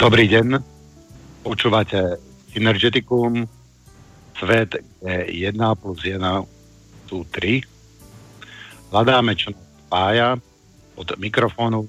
[0.00, 0.64] Dobrý deň,
[1.44, 2.16] počúvate
[2.56, 3.44] Synergeticum,
[4.32, 6.16] svet je 1 plus 1
[7.04, 7.60] sú 3.
[8.88, 10.40] Hľadáme, čo nás spája.
[10.96, 11.84] Od mikrofónu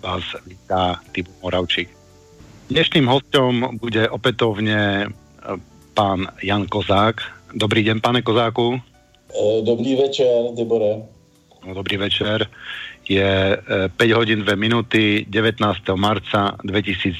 [0.00, 1.92] vás vítá Typo Moravčík.
[2.72, 5.06] Dnešným hostom bude opätovne e,
[5.92, 7.20] pán Jan Kozák.
[7.52, 8.80] Dobrý deň, pane Kozáku.
[9.28, 11.04] E, dobrý večer, Tibore.
[11.68, 12.48] No, dobrý večer.
[13.08, 15.62] Je 5 e, hodín 2 minuty 19.
[15.98, 17.18] marca 2019.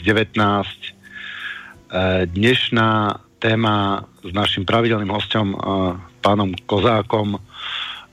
[2.32, 2.90] Dnešná
[3.36, 5.52] téma s našim pravidelným hostom
[6.24, 7.36] pánom Kozákom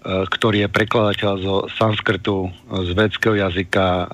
[0.03, 2.47] ktorý je prekladateľ zo sanskrtu,
[2.87, 4.07] z védského jazyka,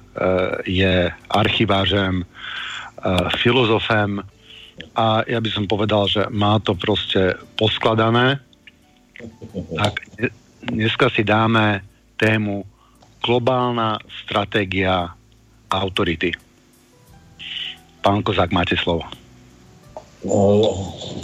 [0.66, 2.26] je archivářem,
[3.38, 4.18] filozofem
[4.98, 8.42] a ja by som povedal, že má to proste poskladané.
[9.78, 9.94] Tak
[10.68, 11.86] dneska si dáme
[12.18, 12.66] tému
[13.26, 15.10] globálna stratégia
[15.74, 16.30] autority.
[18.06, 19.02] Pán Kozák, máte slovo.
[20.22, 20.62] No,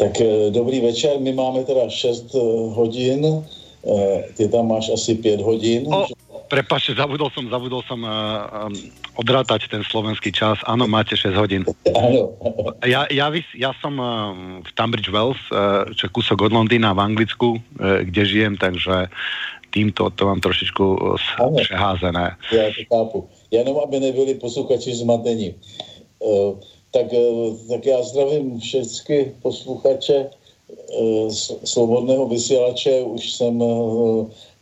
[0.02, 2.42] tak eh, dobrý večer, my máme teda 6 eh,
[2.74, 5.86] hodin, eh, ty tam máš asi 5 hodin.
[5.90, 6.10] O,
[6.52, 8.76] Prepačte, zabudol som, zabudol som uh, um,
[9.16, 10.60] odrátať ten slovenský čas.
[10.68, 11.64] Áno, máte 6 hodín.
[11.96, 12.36] Áno.
[12.84, 17.08] Ja, ja, ja som uh, v Tunbridge Wells, uh, čo je kúsok od Londýna v
[17.08, 19.08] Anglicku, uh, kde žijem, takže
[19.74, 21.16] týmto to mám trošičku uh,
[21.56, 22.38] přeházené.
[22.52, 23.28] Já to chápu.
[23.52, 25.56] Jenom aby nebyli posluchači zmatení.
[26.20, 26.60] Uh,
[26.92, 30.30] tak, uh, tak já zdravím všechny posluchače
[31.00, 31.32] uh,
[31.64, 33.02] Slobodného vysílače.
[33.02, 33.64] Už jsem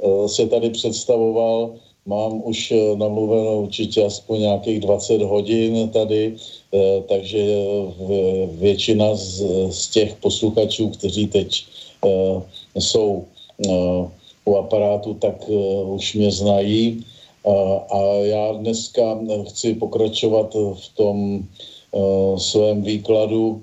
[0.04, 1.72] Eh, se tady představoval.
[2.06, 6.36] Mám už eh, namluveno určitě aspoň nějakých 20 hodin tady,
[6.74, 7.44] eh, takže
[8.52, 11.66] většina z, z těch posluchačů, kteří teď
[12.76, 13.26] jsou
[14.50, 15.50] u aparátu, tak
[15.86, 17.06] už mě znají.
[17.90, 21.46] A já dneska chci pokračovat v tom
[22.38, 23.62] svém výkladu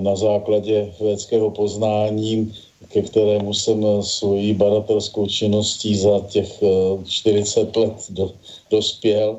[0.00, 2.52] na základě vědeckého poznání
[2.88, 6.62] ke kterému jsem eh, svojí badatelskou činností za těch
[7.04, 8.32] 40 eh, let do,
[8.70, 9.36] dospěl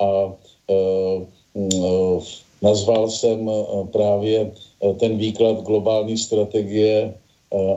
[0.00, 0.32] a
[0.70, 1.26] eh,
[2.62, 3.50] nazval jsem
[3.92, 4.52] právě
[4.98, 7.14] ten výklad globální strategie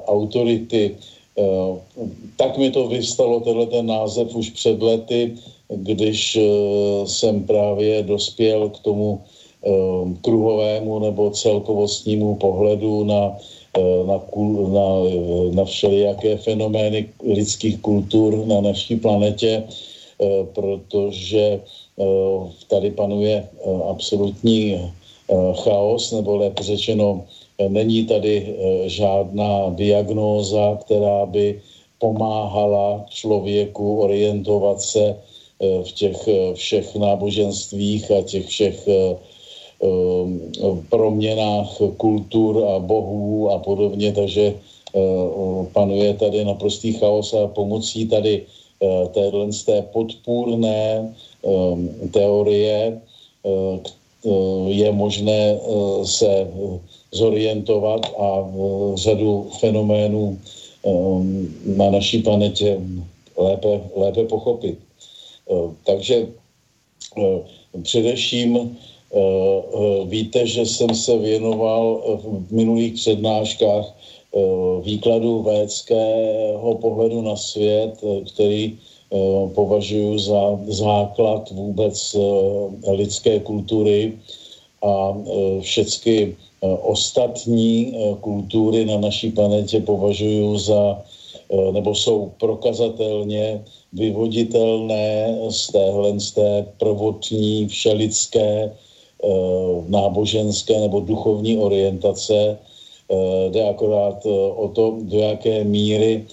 [0.06, 0.96] autority.
[2.38, 5.34] Tak mi to vystalo, tenhle ten název už před lety,
[5.70, 6.38] když
[7.06, 9.22] jsem právě dospěl k tomu
[10.22, 13.38] kruhovému nebo celkovostnímu pohledu na
[13.78, 14.22] Eh, na,
[14.70, 14.88] na,
[15.52, 21.60] na všelijaké fenomény lidských kultur na naší planetě, eh, protože
[22.00, 22.04] eh,
[22.68, 23.50] tady panuje
[23.90, 24.78] absolutní
[25.64, 27.24] chaos, nebo lépe řečeno,
[27.68, 28.56] není tady
[28.86, 31.62] žádná diagnóza, která by
[32.00, 35.18] pomáhala člověku orientovat se
[35.60, 36.18] v těch
[36.54, 38.88] všech náboženstvích a těch všech
[40.90, 44.54] proměnách kultur a bohů a podobně, takže
[45.74, 51.14] panuje tady naprostý chaos a pomocí tady eh, téhle z té podpůrné
[52.12, 53.02] teorie
[53.46, 53.80] eh,
[54.68, 55.60] je možné eh,
[56.06, 56.48] se
[57.14, 58.50] zorientovat a
[58.96, 60.40] řadu fenoménů
[61.66, 62.80] na naší planetě
[63.38, 64.78] lépe, lépe pochopit.
[65.84, 66.28] Takže
[67.84, 68.78] především
[69.14, 74.40] Eh, eh, víte, že jsem se věnoval v minulých přednáškách eh,
[74.82, 78.02] výkladu védského pohledu na svět,
[78.34, 78.78] který
[79.54, 82.18] považuji za základ vůbec
[82.88, 84.18] lidské kultury
[84.82, 85.14] a
[85.62, 86.36] všechny
[86.82, 91.04] ostatní kultury na naší planetě považuji za,
[91.72, 93.64] nebo jsou prokazatelně
[93.94, 98.72] vyvoditelné z téhle z té prvotní všelidské
[99.24, 102.60] Eh, náboženské nebo duchovní orientace.
[102.60, 106.26] Eh, jde akorát eh, o to, do jaké míry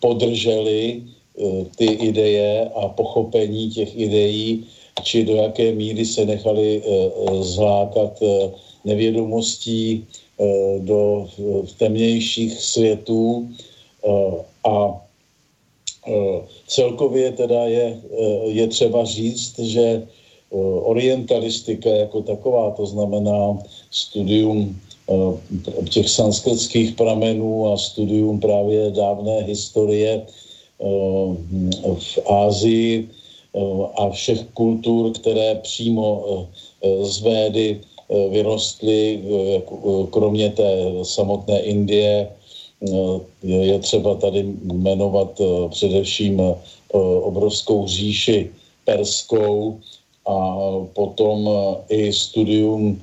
[0.00, 1.02] podrželi
[1.76, 4.64] ty ideje a pochopení těch ideí,
[5.02, 6.82] či do jaké míry se nechali
[7.40, 8.18] zlákat
[8.84, 10.06] nevědomostí
[10.78, 11.28] do
[11.78, 13.48] temnějších světů
[14.64, 15.00] a
[16.66, 18.00] celkově teda je,
[18.46, 20.02] je třeba říct, že
[20.52, 23.58] Eh, orientalistika jako taková, to znamená
[23.90, 30.84] studium eh, těch sanskritských pramenů a studium právě dávné historie eh,
[31.94, 33.08] v Ázii
[33.96, 36.46] a všech kultur, které přímo
[37.02, 37.80] z Védy
[38.30, 39.22] vyrostly,
[40.10, 42.30] kromě té samotné Indie,
[43.42, 46.42] je třeba tady jmenovat především
[47.22, 48.50] obrovskou říši
[48.84, 49.80] perskou,
[50.28, 50.56] a
[50.92, 51.50] potom
[51.88, 53.00] i studium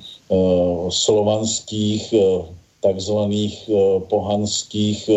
[0.89, 2.13] slovanských
[2.81, 3.69] takzvaných
[4.09, 5.09] pohanských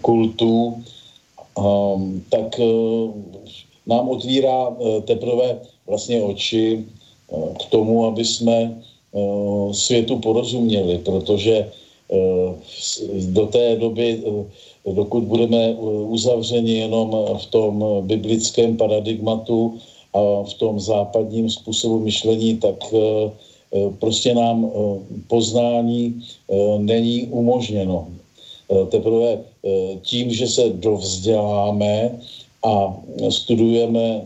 [0.00, 0.82] kultů,
[2.28, 2.60] tak
[3.86, 6.84] nám otvírá teprve vlastně oči
[7.30, 8.82] k tomu, aby jsme
[9.72, 11.68] světu porozuměli, protože
[13.30, 14.22] do té doby,
[14.94, 15.74] dokud budeme
[16.06, 19.78] uzavřeni jenom v tom biblickém paradigmatu
[20.14, 22.94] a v tom západním způsobu myšlení, tak
[23.98, 24.70] prostě nám
[25.26, 26.22] poznání
[26.78, 28.06] není umožněno.
[28.88, 29.38] Teprve
[30.02, 32.18] tím, že se dovzděláme
[32.62, 32.96] a
[33.28, 34.24] studujeme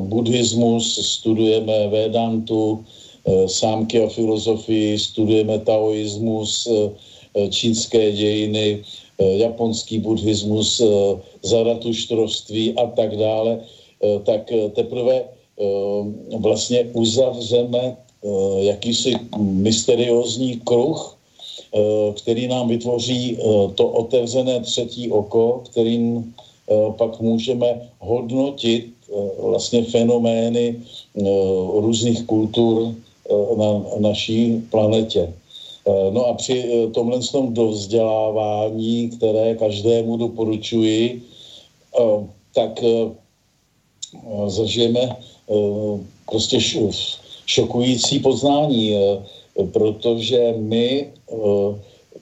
[0.00, 0.84] buddhismus,
[1.16, 2.84] studujeme Vedantu,
[3.46, 6.68] sámky a filozofii, studujeme taoismus,
[7.34, 8.82] Eh, čínské dějiny,
[9.18, 10.86] eh, japonský buddhismus, eh,
[11.42, 13.60] zaratuštrovství a tak dále,
[14.24, 15.28] tak teprve
[16.40, 17.96] vlastně uzavřeme
[18.58, 21.20] jakýsi mysteriózní kruh,
[22.16, 23.36] který nám vytvoří
[23.76, 26.32] to otevřené třetí oko, kterým
[26.98, 28.86] pak můžeme hodnotit
[29.38, 30.76] vlastně fenomény
[31.74, 32.94] různých kultur
[33.56, 35.32] na naší planetě.
[35.86, 37.18] Eh, no a při eh, tomhle
[37.48, 41.22] dovzdělávání, které každému doporučuji,
[42.00, 42.82] eh, tak
[44.46, 45.16] zažijeme
[46.26, 46.58] prostě
[47.46, 48.94] šokující poznání,
[49.72, 51.12] protože my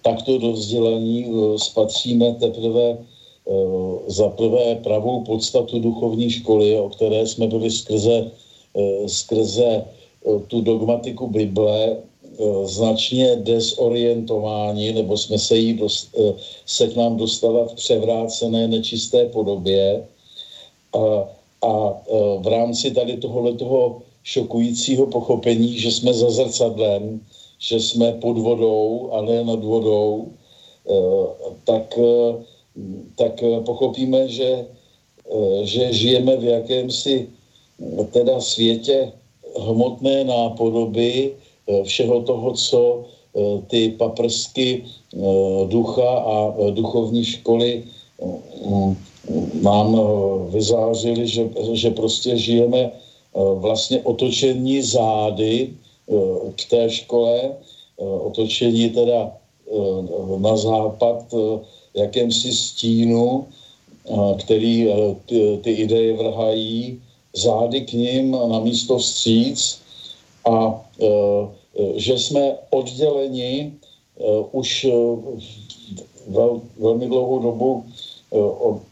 [0.03, 2.99] takto do vzdělení spatříme teprve
[4.07, 8.31] za prvé pravou podstatu duchovní školy, o které jsme byli skrze,
[9.07, 9.85] skrze
[10.47, 11.97] tu dogmatiku Bible
[12.65, 16.15] značně dezorientováni, nebo jsme se, jí dost,
[16.67, 20.05] se k nám dostala v převrácené nečisté podobě.
[20.93, 21.29] A,
[21.63, 21.73] a
[22.39, 27.21] v rámci tady tohoto šokujícího pochopení, že jsme za zrcadlem,
[27.59, 30.29] že jsme pod vodou a ne nad vodou,
[31.65, 31.99] tak,
[33.15, 34.67] tak pochopíme, že,
[35.63, 37.29] že žijeme v jakémsi
[38.13, 39.13] teda světě
[39.59, 41.35] hmotné nápodoby,
[41.69, 45.19] Eh, všeho toho, co eh, ty paprsky eh,
[45.69, 47.85] ducha a duchovní školy
[48.65, 48.97] mm,
[49.63, 50.01] nám
[50.49, 52.91] vyzářili, že, že prostě žijeme
[53.35, 55.71] vlastně otočení zády
[56.57, 57.55] k té škole,
[58.01, 59.33] otočení teda
[60.39, 61.35] na západ
[61.99, 63.47] jakémsi stínu,
[64.39, 64.89] který
[65.27, 67.03] ty, ty ideje vrhají
[67.37, 69.81] zády k ním na místo vstříc.
[70.51, 71.47] A Eh,
[71.95, 73.73] že jsme odděleni
[74.53, 74.87] už
[76.29, 77.85] vel, velmi dlouhou dobu
[78.61, 78.83] od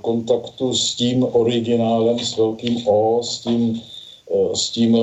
[0.00, 3.82] kontaktu s tím originálem, s velkým O, s tím,
[4.54, 4.98] s tím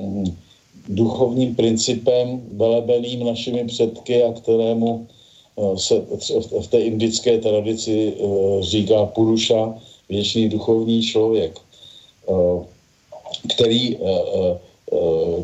[0.00, 0.36] hm,
[0.88, 5.06] duchovním principem velebeným našimi předky a kterému
[5.76, 5.94] se
[6.60, 8.14] v té indické tradici
[8.60, 9.74] říká Puruša,
[10.08, 11.58] věčný duchovní člověk,
[13.48, 13.98] který,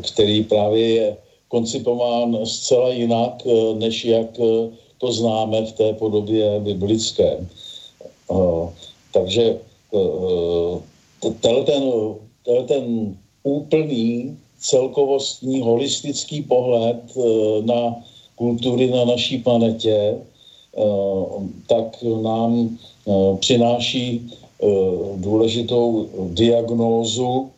[0.01, 1.17] který právě je
[1.55, 7.39] koncipován zcela jinak, eh, než jak eh, to známe v té podobě biblické.
[8.31, 8.65] Eh,
[9.13, 9.59] takže
[11.65, 11.83] ten,
[12.67, 12.83] ten
[13.43, 16.99] úplný celkovostní holistický pohled
[17.63, 17.95] na
[18.35, 20.17] kultury na naší planetě,
[21.67, 22.77] tak nám
[23.39, 24.31] přináší
[25.15, 27.49] důležitou diagnózu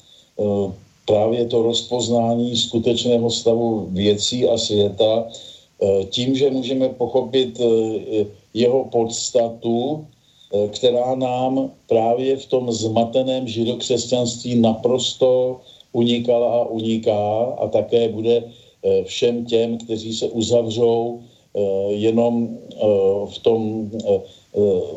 [1.08, 8.84] právě to rozpoznání skutečného stavu věcí a světa eh, tím, že můžeme pochopit eh, jeho
[8.92, 15.60] podstatu, eh, která nám právě v tom zmateném židokřesťanství naprosto
[15.96, 18.44] unikala a uniká a také bude
[19.04, 21.22] všem těm, kteří se uzavřou
[21.90, 22.58] jenom
[23.26, 23.92] v tom,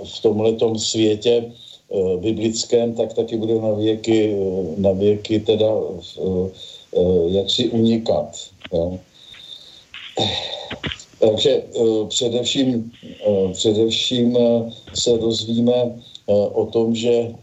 [0.04, 1.52] v tomhletom světě
[1.90, 5.66] Eh, biblickém, tak taky bude na věky, eh, na věky teda
[6.18, 6.50] eh,
[7.26, 8.38] jak si unikat.
[8.72, 8.98] Jo.
[11.18, 11.62] Takže
[12.08, 12.92] především,
[13.52, 14.38] především
[14.94, 16.00] se dozvíme
[16.52, 17.34] o tom, že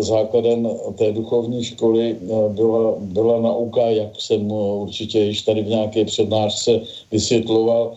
[0.00, 2.16] základem té duchovní školy
[2.48, 7.96] byla, byla nauka, jak jsem určitě již tady v nějaké přednášce vysvětloval,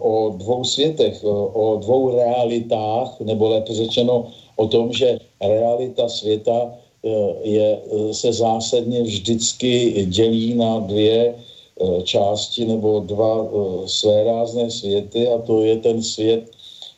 [0.00, 4.26] o dvou světech, o dvou realitách, nebo lépe řečeno
[4.56, 6.74] o tom, že realita světa
[7.04, 7.08] eh,
[7.42, 13.48] je, eh, se zásadně vždycky dělí na dvě eh, části nebo dva
[13.86, 16.50] své rázné světy a to je ten svět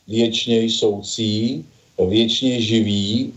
[0.08, 1.64] věčně jsoucí,
[1.98, 3.32] věčně živý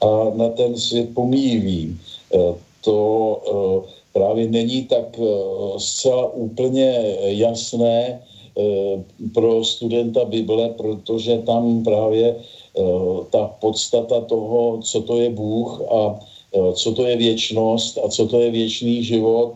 [0.00, 1.98] a na ten svět pomíjivý.
[2.84, 3.42] To
[4.12, 5.20] právě není tak
[5.78, 8.20] zcela úplně jasné
[9.34, 12.36] pro studenta Bible, protože tam právě
[13.30, 16.18] ta podstata toho, co to je Bůh a
[16.74, 19.54] co to je věčnost a co to je věčný život,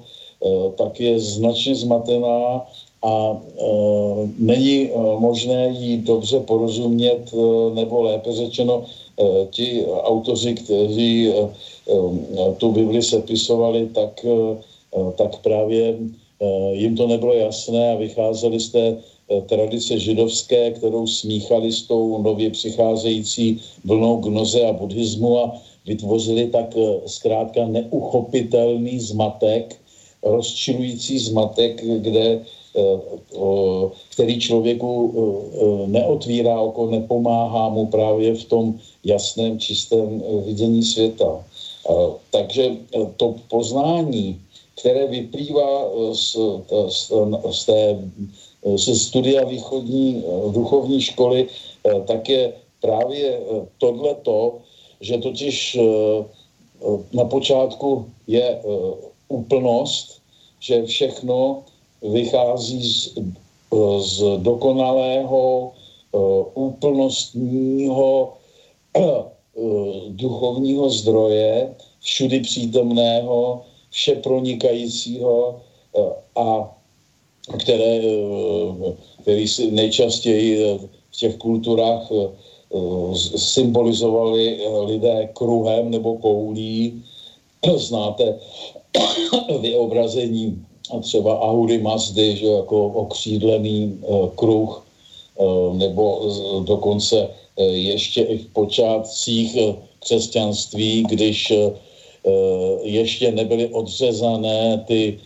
[0.76, 2.66] tak je značně zmatená
[3.02, 3.64] a e,
[4.38, 8.84] není e, možné jí dobře porozumět, e, nebo lépe řečeno,
[9.18, 14.56] e, ti autoři, kteří e, e, tu Bibli sepisovali, tak, e,
[15.16, 15.94] tak právě
[16.40, 18.96] e, jim to nebylo jasné a vycházeli z té
[19.46, 25.52] tradice židovské, kterou smíchali s tou nově přicházející vlnou gnoze a buddhismu a
[25.86, 26.74] vytvořili tak
[27.06, 29.76] zkrátka neuchopitelný zmatek,
[30.22, 32.40] rozčilující zmatek, kde
[34.12, 41.44] který člověku eh, eh, neotvírá oko, nepomáhá mu právě v tom jasném, čistém vidění světa.
[42.30, 42.76] Takže
[43.16, 44.40] to poznání,
[44.74, 46.36] které vyplývá z,
[46.88, 47.12] z,
[47.50, 47.98] z té
[48.74, 51.46] ze studia východní duchovní školy,
[52.06, 53.40] tak je právě
[53.78, 54.58] tohleto,
[55.00, 55.78] že totiž
[57.12, 58.62] na počátku je
[59.28, 60.18] úplnost,
[60.60, 61.62] že všechno
[62.10, 65.72] vychází z, eh, z dokonalého,
[66.14, 66.18] eh,
[66.54, 68.32] úplnostního
[68.96, 69.24] eh,
[70.08, 75.60] duchovního zdroje, všudy přítomného, vše pronikajícího
[76.36, 76.76] a
[77.58, 78.00] které,
[79.22, 80.78] který si nejčastěji
[81.10, 82.12] v těch kulturách
[83.36, 87.00] symbolizovali lidé kruhem nebo koulí.
[87.64, 88.38] Znáte
[89.60, 90.66] vyobrazení
[91.00, 94.86] třeba Audi Mazdy, že jako okřídlený uh, kruh,
[95.36, 96.20] uh, nebo
[96.64, 99.56] dokonce uh, ještě i v počátcích
[100.00, 101.52] křesťanství, když
[102.82, 105.18] ještě nebyly odřezané ty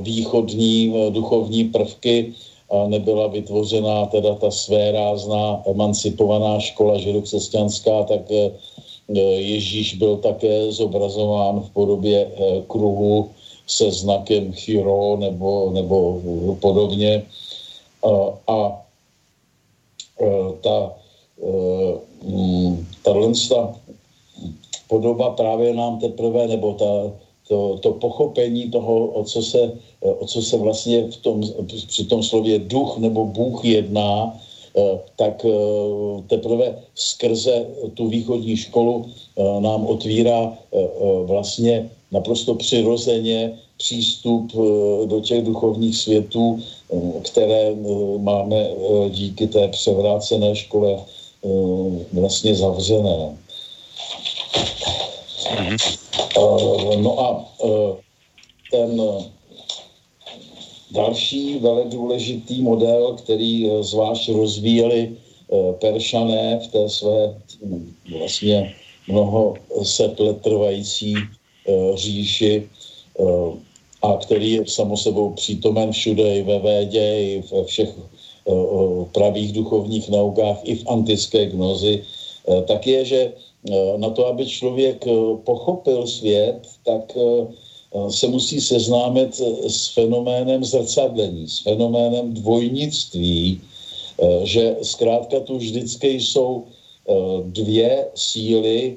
[0.00, 2.32] východní duchovní prvky
[2.70, 8.20] a nebyla vytvořená teda ta své rázná emancipovaná škola židokřesťanská, tak
[9.36, 12.30] Ježíš byl také zobrazován v podobě
[12.66, 13.30] kruhu
[13.66, 16.22] se znakem Chiro nebo, nebo
[16.60, 17.26] podobně.
[18.02, 18.10] A,
[18.52, 18.82] a
[20.20, 20.92] e, ta,
[21.42, 21.50] e,
[22.22, 23.12] mm, ta
[24.88, 27.12] podoba právě nám teprve, nebo ta,
[27.48, 31.42] to, to pochopení toho, o co, se, o co se vlastně v tom,
[31.86, 34.38] při tom slově duch nebo Bůh jedná,
[34.76, 35.46] e, tak
[36.26, 39.10] teprve skrze tu východní školu
[39.60, 40.58] nám otvírá
[41.24, 48.70] vlastně naprosto přirozeně přístup eh, do těch duchovních světů, eh, které eh, máme
[49.08, 51.00] díky té převrácené škole
[52.12, 53.36] vlastně zavřené.
[56.98, 57.44] No a
[58.70, 59.02] ten
[60.90, 65.16] další velmi důležitý model, který zvlášť rozvíjeli
[65.78, 67.34] Peršané v té své
[67.64, 68.74] hm, vlastně
[69.08, 71.14] mnoho set let trvající
[71.94, 72.68] říši,
[74.02, 77.90] a který je samo sebou přítomen všude, i ve védě, i ve všech
[79.12, 82.02] pravých duchovních naukách, i v antické gnozi,
[82.66, 83.32] tak je, že
[83.96, 85.04] na to, aby člověk
[85.44, 87.18] pochopil svět, tak
[88.08, 93.60] se musí seznámit s fenoménem zrcadlení, s fenoménem dvojnictví,
[94.42, 96.64] že zkrátka tu vždycky jsou
[97.42, 98.96] dvě síly,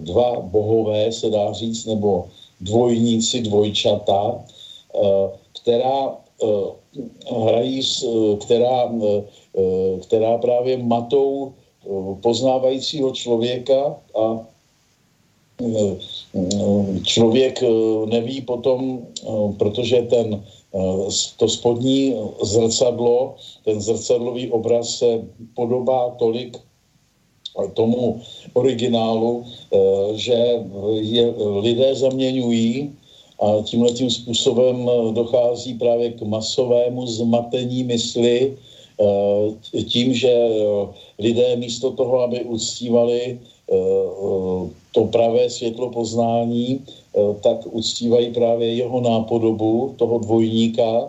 [0.00, 2.28] dva bohové, se dá říct, nebo
[2.62, 4.44] dvojníci, dvojčata,
[4.94, 5.28] eh,
[5.62, 6.46] která eh,
[7.44, 8.92] hrají, eh, která,
[10.02, 11.52] která právě matou
[12.22, 14.46] poznávajícího člověka a
[17.04, 17.62] člověk
[18.06, 19.06] neví potom,
[19.58, 20.44] protože ten,
[21.36, 25.20] to spodní zrcadlo, ten zrcadlový obraz se
[25.54, 26.58] podobá tolik
[27.74, 28.20] tomu
[28.54, 29.78] originálu, eh,
[30.16, 30.36] že
[31.00, 31.24] je
[31.60, 32.90] lidé zaměňují
[33.40, 38.56] a tímhle tím způsobem eh, dochází právě k masovému zmatení mysli,
[39.00, 40.32] eh, tím, že
[41.18, 43.38] lidé místo toho, aby uctívali
[44.92, 46.84] to pravé světlo poznání,
[47.40, 51.08] tak uctívají právě jeho nápodobu, toho dvojníka,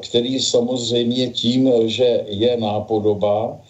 [0.00, 3.62] který samozřejmě tím, že je nápodoba,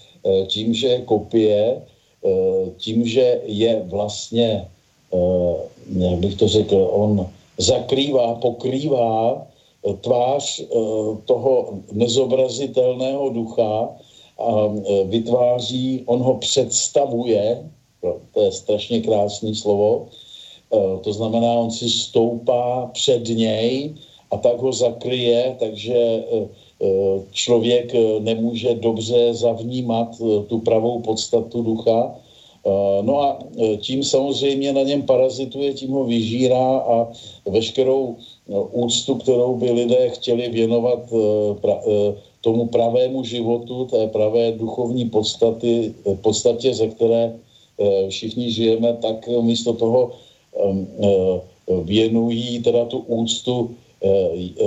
[0.47, 4.69] tím, že je kopie, eh, tím, že je vlastně,
[5.15, 5.57] eh,
[5.97, 7.27] jak bych to řekl, on
[7.59, 9.47] zakrývá, pokrývá
[10.01, 10.67] tvář
[11.25, 13.95] toho nezobrazitelného ducha
[14.39, 14.49] a
[15.07, 17.71] vytváří, on ho představuje,
[18.35, 20.11] to je strašně krásný slovo,
[21.01, 23.95] to znamená, on si stoupá před něj
[24.31, 26.27] a tak ho zakryje, takže
[27.31, 30.09] člověk nemůže dobře zavnímat
[30.47, 32.15] tu pravou podstatu ducha,
[33.03, 33.39] No a
[33.79, 37.09] tím samozřejmě na něm parazituje, tím ho vyžírá a
[37.47, 38.17] veškerou
[38.73, 40.99] úctu, kterou by lidé chtěli věnovat
[42.41, 47.39] tomu pravému životu, té pravé duchovní podstaty, podstatě, ze které
[48.09, 50.13] všichni žijeme, tak místo toho
[51.83, 53.71] věnují teda tu úctu
[54.03, 54.09] eh,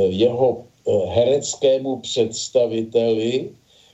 [0.08, 0.68] jeho
[1.08, 3.49] hereckému představiteli,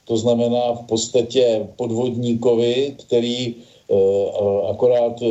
[0.06, 3.56] to znamená v podstatě podvodníkovi, který
[4.70, 5.24] akorát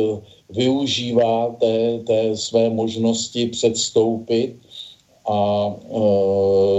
[0.49, 4.55] využívá té, té své možnosti předstoupit
[5.27, 5.71] a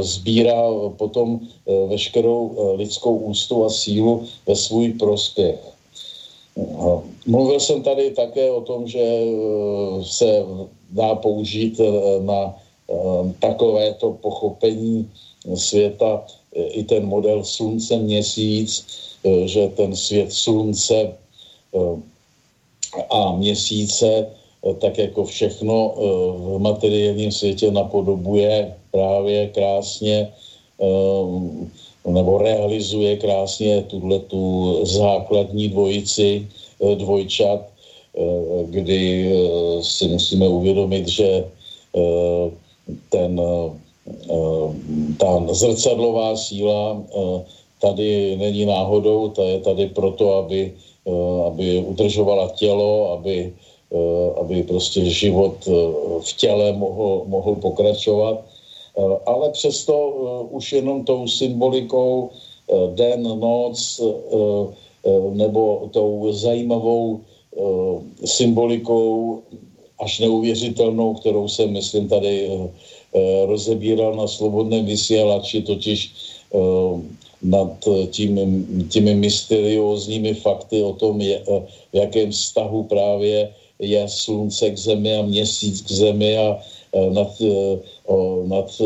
[0.01, 0.63] sbírá
[0.97, 1.41] potom
[1.87, 5.59] veškerou lidskou ústu a sílu ve svůj prospěch.
[7.27, 9.21] Mluvil jsem tady také o tom, že
[10.03, 10.45] se
[10.91, 11.81] dá použít
[12.21, 12.55] na
[13.41, 15.11] takovéto pochopení
[15.55, 16.23] světa
[16.55, 18.87] i ten model slunce měsíc,
[19.45, 21.13] že ten svět slunce
[23.11, 24.27] a měsíce
[24.67, 25.95] Eh, tak jako všechno
[26.37, 30.29] v materiálním světě napodobuje právě krásně
[30.81, 36.47] eh, nebo realizuje krásně tuhle tu základní dvojici
[36.95, 37.67] dvojčat,
[38.71, 39.33] kdy
[39.83, 41.45] si musíme uvědomit, že
[43.09, 43.41] ten,
[45.19, 47.03] ta zrcadlová síla
[47.81, 50.73] tady není náhodou, ta je tady proto, aby,
[51.47, 53.53] aby udržovala tělo, aby
[53.87, 55.71] Eh, aby prostě život eh,
[56.21, 58.43] v těle mohl, mohl pokračovat.
[58.99, 59.95] Eh, ale přesto
[60.51, 62.31] už jenom tou symbolikou
[62.95, 64.03] den, noc
[65.31, 67.21] nebo tou zajímavou
[68.25, 69.39] symbolikou
[69.99, 72.49] až neuvěřitelnou, kterou jsem, myslím, tady
[73.47, 76.11] rozebíral na slobodném vysílači, totiž
[77.43, 78.39] nad tím,
[78.91, 81.43] těmi mysteriózními fakty o tom, je,
[81.93, 86.59] v jakém vztahu právě je slunce k zemi a měsíc k zemi a
[87.11, 87.43] nad,
[88.45, 88.81] nad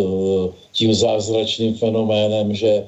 [0.72, 2.84] tím zázračným fenoménem, že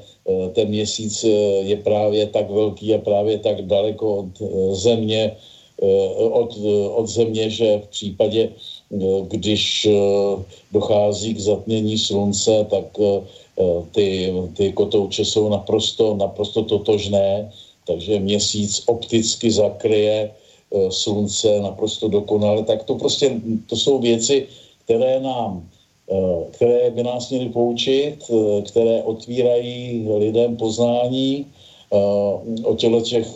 [0.52, 1.24] ten měsíc
[1.60, 4.32] je právě tak velký a právě tak daleko od
[4.76, 5.32] země,
[6.16, 6.58] od,
[6.94, 8.48] od země, že v případě,
[9.22, 9.88] když
[10.72, 12.84] dochází k zatmění slunce, tak
[13.92, 17.50] ty, ty kotouče jsou naprosto, naprosto totožné,
[17.86, 20.30] takže měsíc opticky zakryje
[20.90, 24.46] slunce naprosto dokonale, tak to prostě, to jsou věci,
[24.84, 25.68] které nám,
[26.50, 28.30] které by nás měly poučit,
[28.66, 31.46] které otvírají lidem poznání
[32.62, 33.26] o těle těch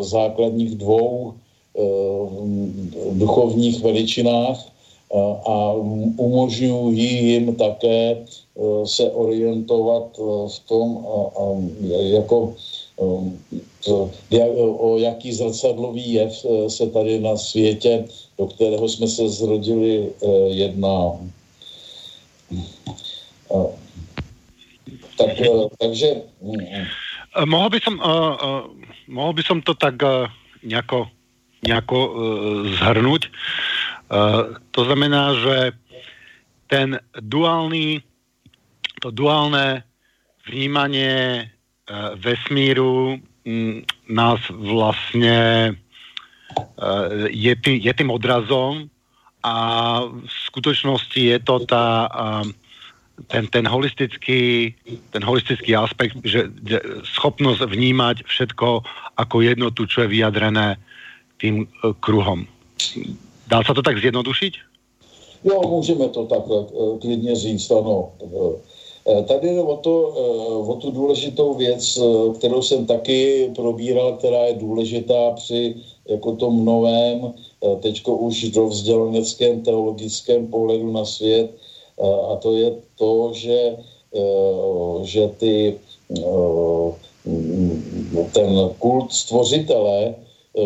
[0.00, 1.34] základních dvou
[3.12, 4.58] duchovních veličinách
[5.46, 5.72] a
[6.16, 8.24] umožňují jim také
[8.84, 11.06] se orientovat v tom,
[11.88, 12.54] jako
[14.78, 18.04] o jaký zrcadlový jev eh, se tady na světě,
[18.38, 21.12] do kterého jsme se zrodili, eh, jedná.
[25.18, 26.22] Tak, eh, takže...
[27.44, 27.96] Mohl by som,
[29.08, 30.28] mohl by som to tak uh,
[31.62, 32.12] nejako, nejako uh,
[32.78, 33.22] zhrnúť.
[33.26, 35.56] Uh, to znamená, že
[36.66, 38.02] ten duálny,
[39.00, 39.86] to duálne
[40.46, 48.86] vnímanie uh, vesmíru Mm, nás vlastně eh, je, tý, je tým odrazom
[49.42, 49.54] a
[50.06, 52.46] v skutočnosti je to ta, eh,
[53.26, 54.74] ten, ten, holistický,
[55.10, 56.54] ten holistický aspekt, že,
[57.02, 58.82] schopnosť vnímať všetko
[59.18, 60.78] ako jednotu, čo je vyjadrené
[61.42, 62.46] tým eh, kruhom.
[63.50, 64.54] Dá se to tak zjednodušit?
[65.44, 66.66] Jo, můžeme to takhle
[67.00, 68.12] klidně říct, ano.
[69.06, 74.12] Eh, tady jde o, to, eh, o tu důležitou věc, eh, kterou jsem taky probíral,
[74.12, 75.74] která je důležitá při
[76.08, 77.34] jako tom novém,
[77.80, 81.50] teďko už do vzdělaneckém teologickém pohledu na svět,
[82.02, 83.76] a to je to, že,
[85.02, 85.78] že ty,
[88.32, 90.14] ten kult stvořitele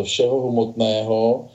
[0.02, 1.48] všeho hmotného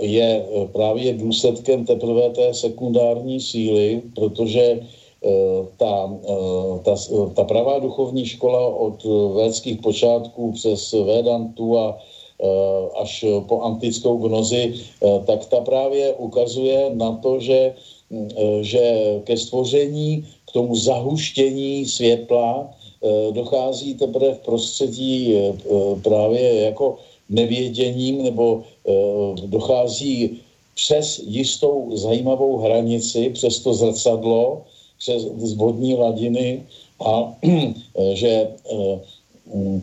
[0.00, 4.80] je právě důsledkem teprve té sekundární síly, protože
[5.24, 6.94] Eh, ta, eh, ta,
[7.34, 14.74] ta pravá duchovní škola od védských počátků přes Vedantu a eh, až po antickou gnozi,
[15.26, 17.74] tak ta právě ukazuje na to, že,
[18.60, 18.82] že
[19.24, 22.74] ke stvoření, k tomu zahuštění světla
[23.30, 25.34] dochází teprve v prostředí
[26.02, 26.96] právě jako
[27.28, 28.62] nevěděním nebo
[29.46, 30.38] dochází
[30.74, 34.62] přes jistou zajímavou hranici, přes to zrcadlo,
[34.98, 36.62] přes vodní hladiny
[37.04, 37.34] a
[38.12, 38.48] že
[39.54, 39.82] mm,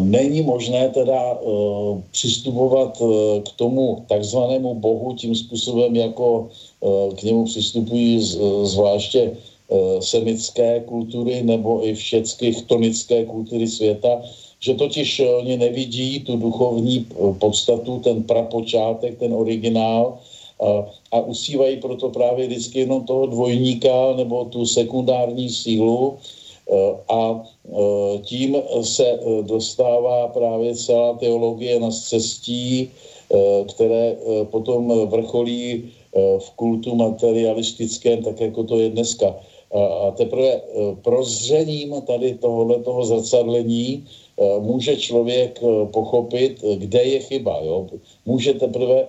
[0.00, 1.38] není možné teda
[2.10, 3.02] přistupovat
[3.44, 6.48] k tomu takzvanému bohu tím způsobem, jako
[7.16, 8.20] k němu přistupují
[8.62, 9.36] zvláště
[10.00, 14.22] semické kultury nebo i všechny chtonické kultury světa,
[14.60, 20.18] že totiž eh, oni nevidí tu duchovní eh, podstatu, ten prapočátek, ten originál
[20.56, 26.74] a, a usívají proto právě vždycky jenom toho dvojníka nebo tu sekundární sílu eh,
[27.08, 27.42] a
[28.22, 32.90] tím se dostává právě celá teologie na cestí,
[33.74, 34.16] které
[34.50, 35.90] potom vrcholí
[36.38, 39.34] v kultu materialistickém, tak jako to je dneska.
[39.74, 40.60] A teprve
[41.02, 44.06] prozřením tady tohohle toho zrcadlení
[44.60, 47.60] může člověk eh, pochopit, eh, kde je chyba.
[47.64, 47.86] Jo?
[48.26, 49.08] Může teprve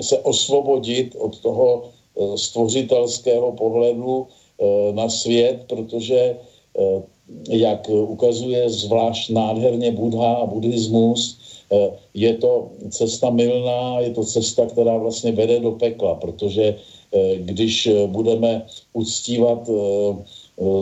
[0.00, 1.90] se osvobodit od toho
[2.36, 4.26] stvořitelského pohledu
[4.94, 6.36] na svět, protože
[7.50, 11.38] jak ukazuje zvlášť nádherně Buddha a buddhismus,
[12.14, 16.78] je to cesta milná, je to cesta, která vlastně vede do pekla, protože
[17.36, 19.70] když budeme uctívat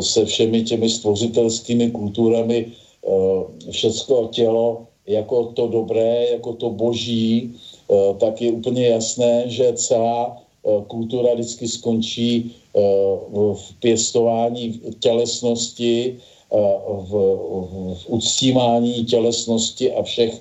[0.00, 2.81] se všemi těmi stvořitelskými kulturami Eh,
[3.70, 7.54] všecko tělo jako to dobré, jako to boží,
[7.90, 12.54] eh, tak je úplně jasné, že celá eh, kultura vždycky skončí
[13.54, 16.16] v pěstování tělesnosti,
[16.88, 17.10] v,
[17.94, 20.40] v uctívání tělesnosti a všech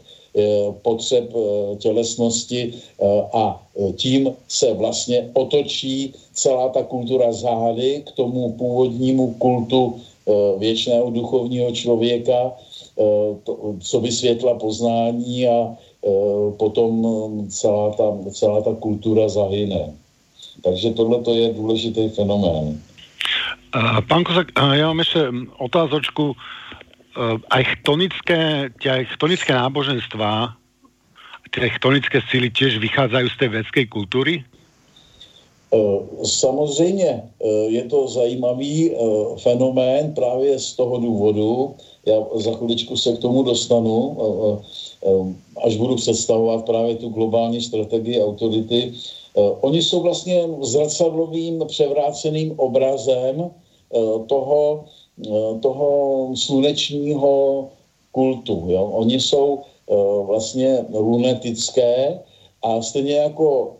[0.82, 1.34] potřeb
[1.78, 2.74] tělesnosti
[3.34, 10.11] a tím se vlastně otočí celá ta kultura zády k tomu původnímu kultu Eh,
[10.58, 12.52] věčného duchovního člověka,
[13.80, 15.76] co vysvětla poznání a
[16.58, 16.90] potom
[17.50, 19.94] celá ta, celá ta kultura zahyne.
[20.64, 22.82] Takže tohle to je důležitý fenomén.
[24.08, 26.36] Pán Kozak, já mám ještě otázočku.
[27.52, 30.56] Aj chtonické, tie chtonické náboženstva,
[31.52, 34.48] tie chtonické síly tiež vychádzajú z tej vedskej kultúry?
[36.24, 38.96] Samozřejmě eh, je to zajímavý eh,
[39.38, 44.18] fenomén právě z toho důvodu, já za chviličku se k tomu dostanu,
[45.64, 48.94] až budu představovat právě tu globální strategii autority.
[49.62, 53.52] Oni jsou vlastně zrcadlovým převráceným obrazem
[54.28, 54.86] toho,
[55.62, 55.88] toho
[56.36, 57.68] slunečního
[58.12, 58.66] kultu.
[58.68, 58.92] Jo?
[58.94, 59.60] Oni jsou
[60.26, 62.20] vlastně lunetické
[62.62, 63.78] a stejně jako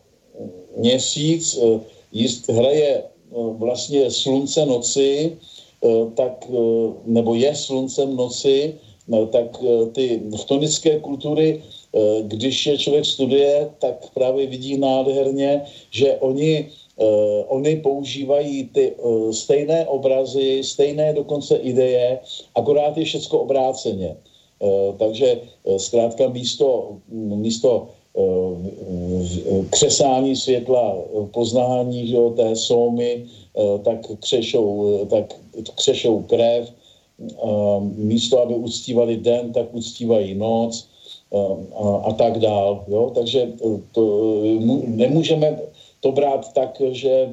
[0.78, 1.80] měsíc eh,
[2.12, 3.04] jist, hraje eh,
[3.34, 5.38] vlastně slunce noci,
[5.84, 6.48] eh, tak,
[7.06, 8.76] nebo je sluncem noci,
[9.32, 9.58] tak
[9.92, 11.64] ty chtonické kultury,
[12.22, 16.70] když je člověk studuje, tak právě vidí nádherně, že oni
[17.48, 18.94] oni používají ty
[19.32, 22.20] stejné obrazy, stejné dokonce ideje,
[22.56, 24.16] akorát je všecko obráceně.
[24.98, 25.42] takže
[25.78, 27.90] zkrátka místo, místo
[29.70, 30.96] křesání světla,
[31.34, 35.26] poznání že jo, té sómy, eh, tak křešou, eh, tak
[35.76, 36.74] křešou krev.
[37.96, 40.90] Místo, aby uctívali den, tak uctívají noc
[41.78, 42.84] a, a tak dál.
[42.88, 43.12] Jo?
[43.16, 43.48] Takže
[43.92, 44.02] to,
[44.86, 45.60] nemůžeme
[46.00, 47.30] to brát tak, že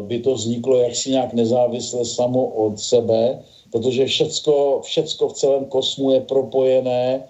[0.00, 3.40] by to vzniklo jaksi nějak nezávisle samo od sebe,
[3.72, 7.24] protože všecko, všecko v celém kosmu je propojené,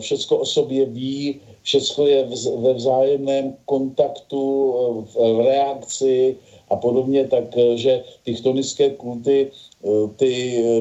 [0.00, 4.72] všecko o sobě ví, všechno je ve vzájemném kontaktu,
[5.14, 6.36] v reakci
[6.70, 10.32] a podobně, takže eh, ty chtonické kulty eh, ty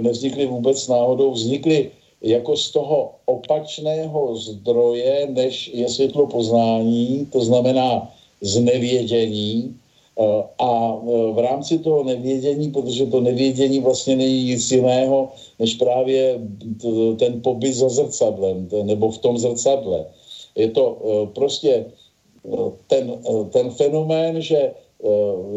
[0.02, 8.12] nevznikly vůbec náhodou, vznikly jako z toho opačného zdroje, než je světlo poznání, to znamená
[8.42, 9.76] z nevědění.
[10.20, 11.00] Eh, a
[11.32, 16.39] v rámci toho nevědění, protože to nevědění vlastně není nic jiného, než právě
[17.20, 20.06] ten pobyt za zrcadlem, nebo v tom zrcadle
[20.55, 21.85] je to eh, prostě
[22.45, 24.73] eh, ten, eh, ten fenomén, že,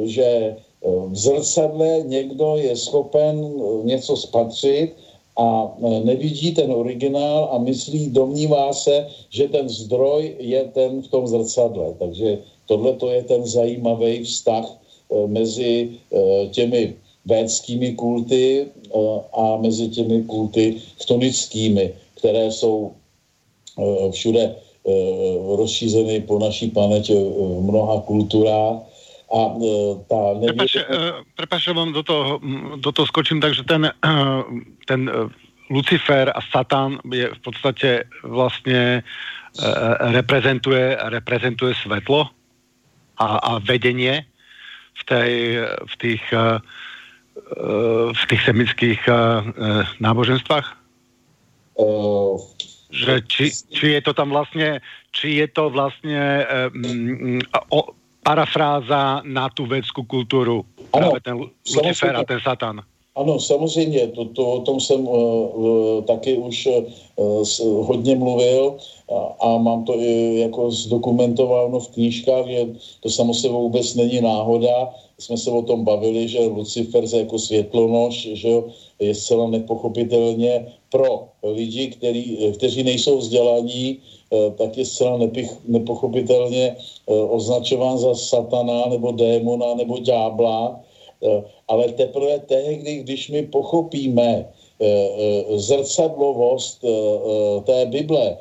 [0.04, 4.94] že v zrcadle někdo je schopen něco spatřit
[5.38, 11.26] a nevidí ten originál a myslí, domnívá se, že ten zdroj je ten v tom
[11.26, 11.94] zrcadle.
[11.98, 14.78] Takže tohle to je ten zajímavý vztah
[15.26, 15.90] mezi
[16.50, 16.94] těmi
[17.26, 18.66] védskými kulty
[19.32, 22.90] a mezi těmi kulty chtonickými, které jsou
[24.10, 24.54] všude
[25.56, 28.76] rozšířený po naší planetě v mnoha kulturách.
[29.32, 30.86] A eh, ta nevědět...
[31.36, 32.40] Prepač, že vám do toho,
[32.76, 33.92] do toho skočím, takže ten,
[34.86, 35.10] ten
[35.70, 39.04] Lucifer a Satan je v podstate vlastne
[40.00, 42.28] reprezentuje, reprezentuje svetlo
[43.20, 44.24] a, a vedenie
[44.96, 45.32] v, tej,
[45.64, 46.24] v tých
[48.12, 49.00] v tých semických
[50.00, 50.76] náboženstvách?
[51.72, 52.36] Uh,
[52.92, 54.84] že či, či je to tam vlastne,
[55.16, 57.40] či je to vlastne um,
[57.72, 61.34] o, parafráza na tu vědskou kulturu, ano, právě ten
[61.74, 62.84] Lucifer a ten Satan.
[63.16, 66.68] Ano, samozřejmě, to, to, o tom jsem uh, taky už
[67.16, 68.76] uh, s, hodně mluvil
[69.12, 72.66] a, a mám to i jako zdokumentováno v knížkách, že
[73.00, 74.88] to samo se vůbec není náhoda.
[75.18, 78.48] Jsme se o tom bavili, že Lucifer jako světlonož, že
[78.98, 86.76] je zcela nepochopitelně pro lidi, který, kteří nejsou vzdělaní, eh, tak je zcela nepich, nepochopitelně
[86.76, 90.80] eh, označován za satana nebo démona nebo ďábla,
[91.24, 94.48] eh, ale teprve tehdy, když my pochopíme
[95.62, 96.82] zrcadlovost
[97.64, 98.36] té Bible,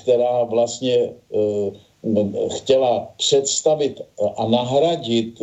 [0.00, 1.12] která vlastně
[2.48, 4.00] chtěla představit
[4.36, 5.36] a nahradit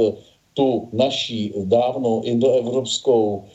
[0.57, 3.45] tu naší dávnou indoevropskou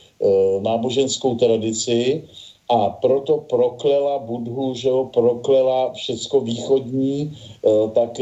[0.63, 2.23] náboženskou tradici,
[2.69, 8.21] a proto proklela Budhu, že ho proklela všecko východní, eh, tak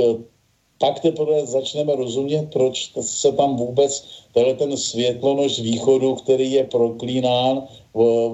[0.79, 6.65] tak eh, teprve začneme rozumět, proč se tam vůbec tenhle ten světlonož východu, který je
[6.65, 7.69] proklínán,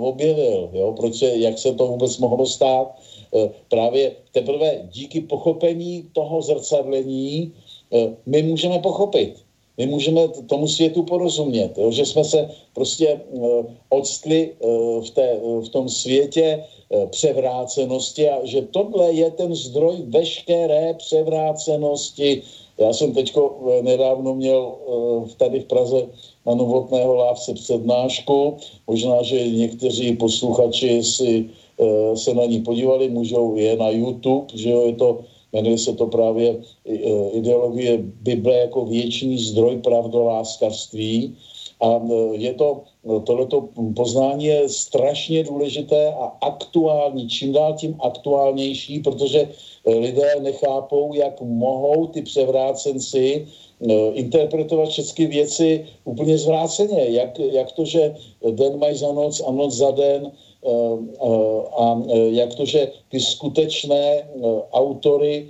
[0.00, 0.70] objevil.
[0.72, 0.94] Jo?
[0.96, 2.96] Proč se, jak se to vůbec mohlo stát?
[3.36, 7.52] Eh, právě teprve díky pochopení toho zrcadlení
[8.26, 9.47] my můžeme pochopit
[9.78, 11.90] my můžeme tomu světu porozumět, jo?
[11.90, 16.64] že jsme se prostě uh, odstli uh, v, té, uh, v tom světě
[17.10, 22.42] převrácenosti a že tohle je ten zdroj veškeré převrácenosti.
[22.78, 24.74] Já jsem uh, nedávno měl
[25.36, 26.06] tady v Praze
[26.46, 31.44] na Novotného lávce přednášku, možná, že někteří posluchači si
[32.14, 35.20] se na ní podívali, můžou je na YouTube, že jo, je to
[35.52, 36.56] Jmenuje se to právě
[36.86, 36.92] e,
[37.30, 41.36] ideologie Bible jako věčný zdroj pravdoláskařství.
[41.80, 42.82] A e, je to,
[43.24, 51.14] tohleto poznání je strašně důležité a aktuální, čím dál tím aktuálnější, protože e, lidé nechápou,
[51.14, 53.46] jak mohou ty převrácenci
[54.12, 57.04] interpretovat všechny věci úplně zvráceně.
[57.08, 58.14] Jak, jak to, že
[58.50, 60.32] den mají za noc a noc za den,
[61.78, 64.28] a jak to, že ty skutečné
[64.72, 65.48] autory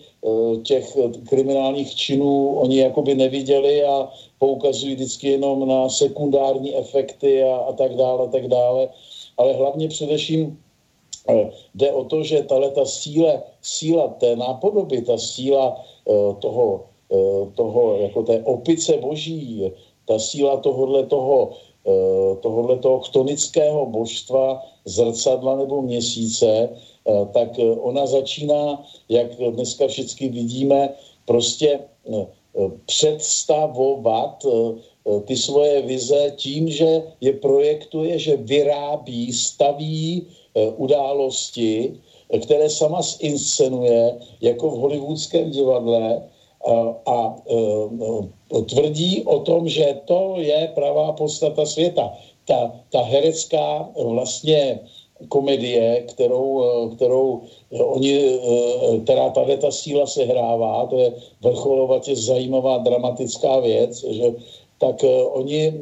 [0.63, 0.97] těch
[1.29, 7.97] kriminálních činů oni jakoby neviděli a poukazují vždycky jenom na sekundární efekty a, a tak
[7.97, 8.89] dále, a tak dále.
[9.37, 10.59] Ale hlavně především
[11.75, 15.85] jde o to, že tahle ta síla, síla té nápodoby, ta síla
[16.39, 16.85] toho,
[17.55, 19.73] toho, jako té opice boží,
[20.05, 21.51] ta síla tohohle toho,
[22.41, 30.29] tohohle toho chtonického božstva zrcadla nebo měsíce, eh, tak eh, ona začíná, jak dneska všichni
[30.29, 30.89] vidíme,
[31.25, 32.27] prostě eh,
[32.87, 34.47] představovat
[35.25, 40.27] ty svoje vize tím, že je projektuje, že vyrábí, staví
[40.77, 42.01] události,
[42.43, 46.29] které sama zinscenuje jako v hollywoodském divadle
[46.67, 47.37] a, a
[48.67, 52.13] tvrdí o tom, že to je pravá podstata světa
[52.45, 54.79] ta, ta herecká vlastně
[55.29, 56.63] komedie, kterou,
[56.97, 58.39] kterou oni,
[59.05, 64.25] která tady ta síla se hrává, to je vrcholovatě zajímavá dramatická věc, že
[64.79, 64.97] tak
[65.31, 65.81] oni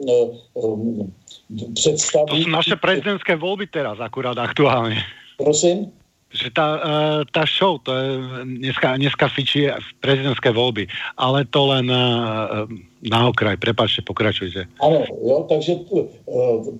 [1.74, 2.44] představují...
[2.44, 4.96] To jsou naše prezidentské volby teraz akurát aktuálně.
[5.36, 5.92] Prosím?
[6.34, 8.08] Že tá, uh, tá show, to je
[8.44, 10.86] dneska, dneska fičí prezidentské volby,
[11.16, 12.66] ale to len uh,
[13.06, 14.66] na okraj, prepáčte, pokračujte.
[14.82, 15.78] Ano, jo, takže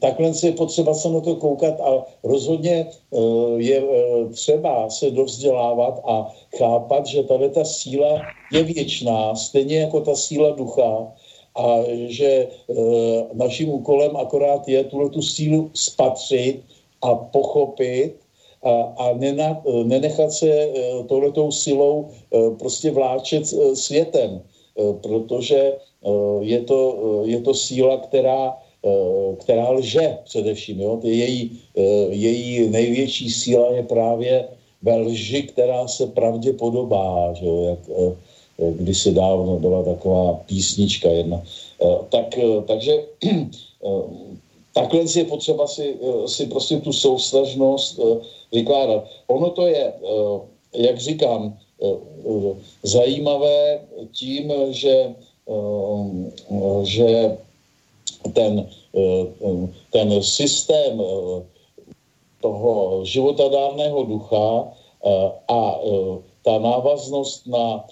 [0.01, 2.87] takhle si je potřeba se na to koukat a rozhodně
[3.57, 3.83] je
[4.33, 6.27] třeba se dovzdělávat a
[6.59, 11.07] chápat, že tady ta síla je věčná, stejně jako ta síla ducha
[11.57, 11.67] a
[12.07, 12.47] že
[13.35, 16.61] naším úkolem akorát je tuhle tu sílu spatřit
[17.03, 18.26] a pochopit
[18.67, 24.43] a, a nena, nenechat se eh, tohletou silou eh, prostě vláčet světem,
[25.03, 25.73] protože
[26.41, 26.79] je to,
[27.25, 28.57] je to síla, která,
[29.41, 30.81] která lže především.
[30.81, 31.01] Jo?
[31.03, 31.59] Její,
[32.11, 34.49] její největší síla je právě
[34.83, 37.65] ve lži, která se pravdě podobá, že jo?
[37.65, 37.79] Jak,
[38.59, 41.43] kdysi dávno byla taková písnička jedna.
[42.09, 42.93] Tak, takže
[44.77, 48.01] takhle je potřeba si, si prostě tu soustažnost
[48.53, 49.05] vykládat.
[49.27, 50.39] Ono to je, eh,
[50.73, 51.97] jak říkám, eh,
[52.83, 53.81] zajímavé
[54.12, 55.15] tím, že,
[55.49, 57.37] eh, že
[58.33, 58.69] ten,
[59.93, 60.99] ten systém
[62.41, 64.73] toho životadárného ducha
[65.49, 65.61] a
[66.43, 67.85] ta návaznost na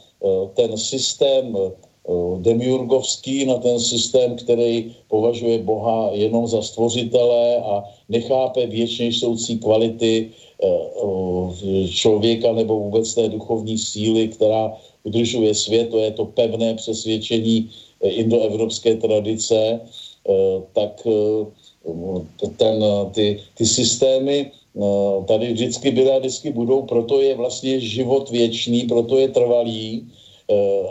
[0.57, 1.55] ten systém
[2.38, 10.31] demiurgovský, na ten systém, který považuje Boha jenom za stvořitele a nechápe věčně soucí kvality
[11.88, 14.73] člověka nebo vůbec té duchovní síly, která
[15.05, 17.71] udržuje svět, to je to pevné přesvědčení
[18.05, 19.81] indoevropské tradice,
[20.73, 21.07] tak
[22.57, 24.51] ten, ty, ty systémy
[25.27, 30.09] tady vždycky byly a vždycky budou, proto je vlastně život věčný, proto je trvalý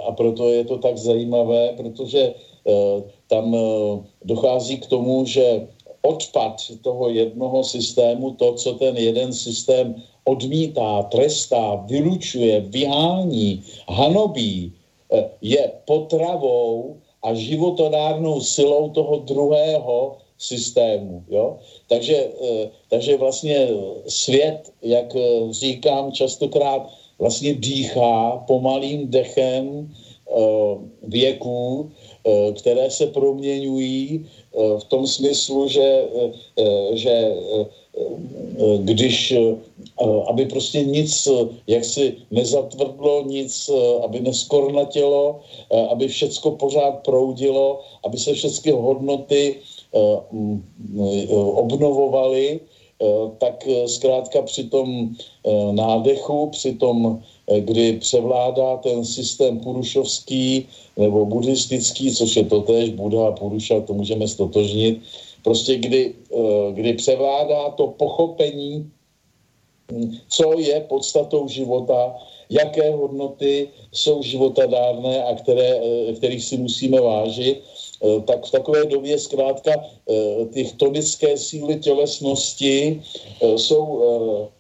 [0.08, 2.34] a proto je to tak zajímavé, protože
[3.28, 3.56] tam
[4.26, 5.68] dochází k tomu, že
[6.02, 14.74] odpad toho jednoho systému, to, co ten jeden systém odmítá, trestá, vylučuje, vyhání, hanobí,
[15.42, 21.24] je potravou a životodárnou silou toho druhého systému.
[21.30, 21.58] Jo?
[21.88, 23.68] Takže, eh, takže vlastně
[24.08, 26.90] svět, jak eh, říkám častokrát,
[27.24, 30.76] vlastně dýchá pomalým dechem eh,
[31.08, 31.92] věků,
[32.56, 36.08] které se proměňují v tom smyslu, že,
[36.96, 37.36] že
[38.80, 39.34] když,
[40.28, 41.28] aby prostě nic
[41.68, 43.52] jaksi nezatvrdlo, nic,
[44.08, 45.44] aby neskornatělo,
[45.92, 49.60] aby všecko pořád proudilo, aby se všechny hodnoty
[49.94, 52.73] Eh, eh, obnovovali, eh,
[53.38, 55.16] tak zkrátka při tom
[55.72, 57.22] nádechu, při tom,
[57.60, 64.28] kdy převládá ten systém purušovský nebo buddhistický, což je totéž, Buddha a Puruša, to můžeme
[64.28, 65.02] stotožnit,
[65.44, 66.14] prostě kdy,
[66.72, 68.92] kdy převládá to pochopení,
[69.92, 72.16] hm, co je podstatou života,
[72.50, 75.82] jaké hodnoty jsou životadárné a které,
[76.16, 77.93] kterých si musíme vážit Eh,
[78.26, 83.02] tak v takové době zkrátka eh, ty tonické síly tělesnosti
[83.42, 83.86] eh, jsou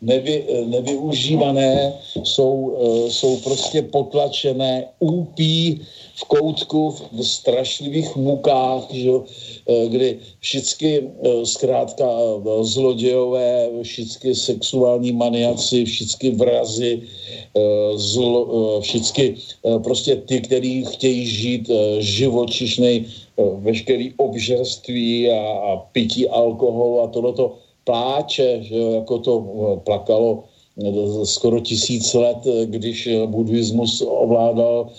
[0.01, 2.77] nevy, nevyužívané, jsou,
[3.09, 5.81] jsou prostě potlačené, úpí
[6.15, 9.11] v koutku v strašlivých mukách, že,
[9.87, 11.01] kdy všichni
[11.43, 12.05] zkrátka
[12.61, 17.01] zlodějové, všichni sexuální maniaci, všichni vrazy,
[17.95, 19.35] zlo, všichni
[19.83, 27.57] prostě ty, kteří chtějí žít živočišnej Eh, veškerý obžerství a, a pití alkoholu a tohleto
[27.83, 30.43] pláče, že jako to eh, plakalo
[30.83, 34.89] eh, skoro tisíc let, když buddhismus ovládal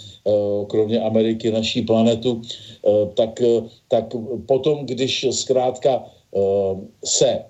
[0.66, 2.40] kromě Ameriky naší planetu,
[3.14, 3.42] tak,
[3.88, 4.04] tak
[4.46, 6.04] potom, když zkrátka
[7.04, 7.44] se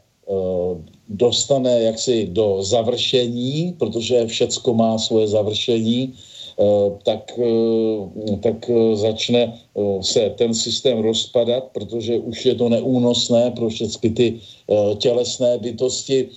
[1.09, 6.34] dostane jaksi do završení, protože všecko má svoje završení, Eh,
[7.03, 9.59] tak, eh, tak eh, začne
[10.01, 14.27] se ten systém rozpadat, protože už je to neúnosné pro všechny ty
[14.99, 16.29] tělesné bytosti,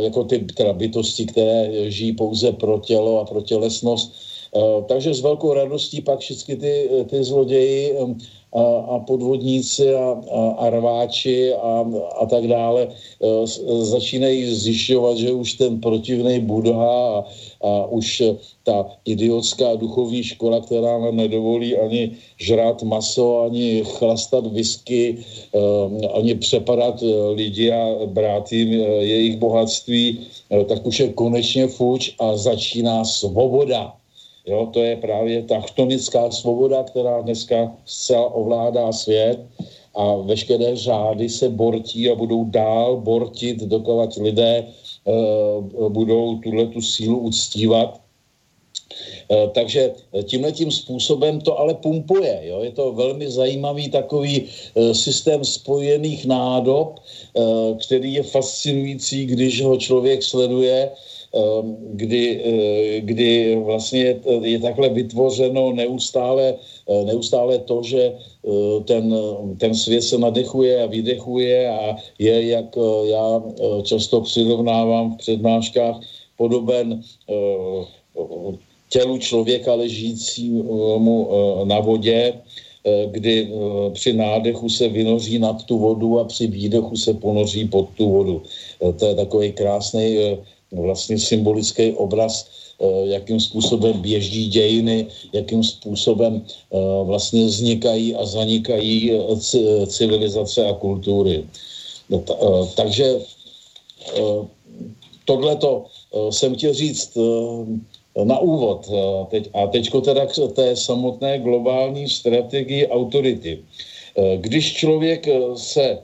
[0.00, 4.12] jako ty teda bytosti, které žijí pouze pro tělo a pro tělesnost.
[4.88, 7.92] Takže s velkou radostí pak všechny ty, ty zloději
[8.56, 11.84] a, a podvodníci a, a, a rváči a,
[12.20, 12.88] a tak dále
[13.80, 17.24] začínají zjišťovat, že už ten protivný Buddha a,
[17.60, 18.22] a už
[18.64, 25.18] ta idiotská duchovní škola, která nám nedovolí ani žrát maso, ani chlastat whisky,
[26.14, 31.66] ani přepadat e, lidi a brát jim e, jejich bohatství, e, tak už je konečně
[31.66, 33.92] fuč a začíná svoboda.
[34.46, 39.38] Jo, to je právě ta chtonická svoboda, která dneska zcela ovládá svět
[39.94, 44.66] a veškeré řády se bortí a budou dál bortit, dokovat lidé
[45.04, 48.00] uh, budou tuhle tu sílu uctívat.
[49.28, 49.92] Uh, takže
[50.22, 52.40] tímhle tím způsobem to ale pumpuje.
[52.42, 52.62] Jo?
[52.62, 56.94] Je to velmi zajímavý takový uh, systém spojených nádob,
[57.86, 61.15] který je fascinující, když ho člověk sleduje Ehm,
[61.92, 69.14] kdy, eh, kdy vlastně je takhle vytvořeno neustále, eh, neustále to, že eh, ten,
[69.58, 73.42] ten svět se nadechuje a vydechuje a je, jak já
[73.82, 75.96] často přirovnávám v přednáškách,
[76.36, 77.02] podoben
[78.88, 81.28] tělu člověka ležícímu
[81.64, 82.32] na vodě,
[83.10, 83.50] kdy
[83.92, 88.42] při nádechu se vynoří nad tu vodu a při výdechu se ponoří pod tu vodu.
[88.78, 90.38] To je takový krásný
[90.72, 92.48] vlastně symbolický obraz,
[92.80, 100.74] eh, jakým způsobem běží dějiny, jakým způsobem eh, vlastně vznikají a zanikají eh, civilizace a
[100.74, 101.44] kultury.
[102.10, 102.22] No
[102.74, 103.18] takže
[105.24, 105.90] tohleto
[106.30, 107.18] jsem chtěl říct
[108.24, 108.86] na úvod.
[109.30, 113.58] Teď, a teďko teda k té samotné globální strategii autority.
[114.36, 115.98] Když člověk se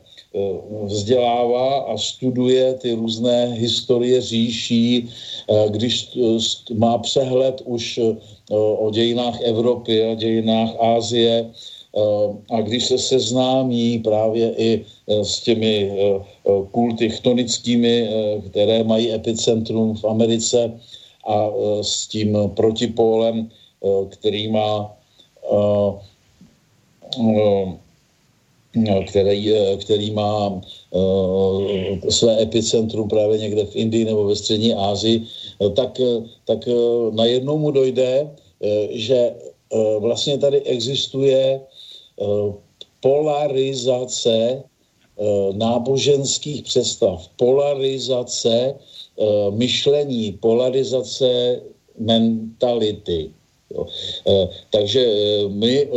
[0.85, 5.09] vzdělává a studuje ty různé historie říší,
[5.69, 6.19] když
[6.75, 8.01] má přehled už
[8.51, 11.51] o dějinách Evropy a dějinách Ázie,
[12.51, 15.93] a když se seznámí právě i s těmi
[16.71, 18.09] kulty chtonickými,
[18.51, 20.81] které mají epicentrum v Americe
[21.27, 21.51] a
[21.83, 23.51] s tím protipólem,
[24.09, 24.97] který má
[29.09, 30.61] který, který má
[32.09, 35.23] své epicentrum právě někde v Indii nebo ve střední Asii,
[35.75, 36.01] tak,
[36.45, 36.69] tak
[37.11, 38.31] najednou mu dojde,
[38.91, 39.35] že
[39.99, 41.61] vlastně tady existuje
[43.01, 44.63] polarizace
[45.53, 48.75] náboženských představ, polarizace
[49.51, 51.61] myšlení, polarizace
[51.99, 53.31] mentality.
[53.75, 53.87] Jo.
[54.29, 55.89] E, takže e, my e,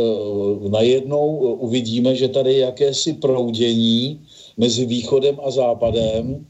[0.68, 4.20] najednou uvidíme, že tady je jakési proudění
[4.56, 6.46] mezi východem a západem,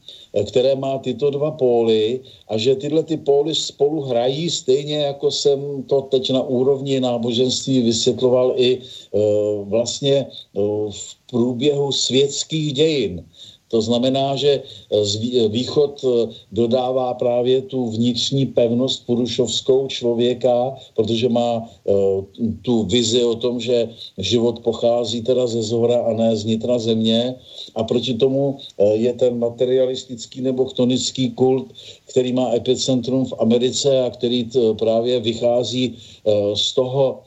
[0.47, 5.83] které má tyto dva póly a že tyhle ty póly spolu hrají stejně, jako jsem
[5.83, 8.79] to teď na úrovni náboženství vysvětloval i
[9.63, 10.25] vlastně
[10.91, 13.25] v průběhu světských dějin.
[13.67, 14.63] To znamená, že
[15.49, 21.91] východ eh, dodává právě tu vnitřní pevnost purušovskou člověka, protože má eh,
[22.61, 27.35] tu vizi o tom, že život pochází teda ze zhora a ne z nitra země.
[27.75, 31.73] A proti tomu eh, je ten materialistický nebo chtonický kult,
[32.05, 34.49] který má epicentrum v Americe a který
[34.79, 35.95] právě vychází
[36.55, 37.26] z toho,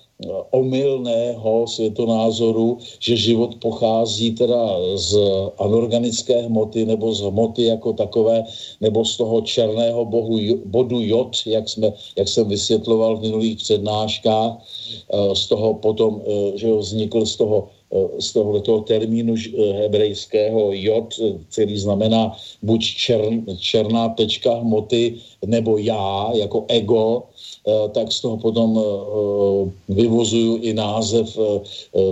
[0.50, 5.18] omylného světonázoru, že život pochází teda z
[5.58, 8.44] anorganické hmoty nebo z hmoty jako takové,
[8.80, 14.52] nebo z toho černého bohu, bodu jod, jak, jsme, jak jsem vysvětloval v minulých přednáškách,
[14.58, 19.34] eh, z toho potom, eh, že vznikl z toho eh, z tohoto termínu
[19.82, 21.14] hebrejského jod,
[21.50, 25.14] který znamená buď čern, černá tečka hmoty,
[25.46, 27.29] nebo já, jako ego, Eh,
[27.68, 31.28] tak z toho potom eh, eh, vyvozuju i název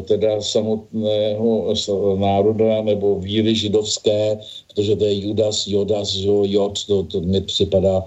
[0.04, 1.74] teda samotného
[2.16, 4.38] národa nebo víry židovské,
[4.68, 8.04] protože to je Judas, Jodas, Jod, to, to mi připadá,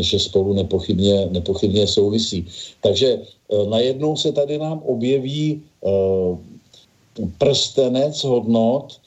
[0.00, 2.46] že spolu nepochybně, nepochybně souvisí.
[2.82, 3.18] Takže
[3.68, 5.62] najednou se tady nám objeví
[7.38, 9.00] prstenec hodnot,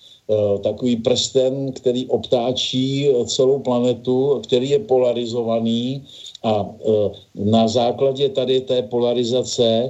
[0.64, 6.04] takový prsten, který obtáčí celou planetu, který je polarizovaný
[6.44, 6.92] a e,
[7.36, 9.90] na základě tady té polarizace e,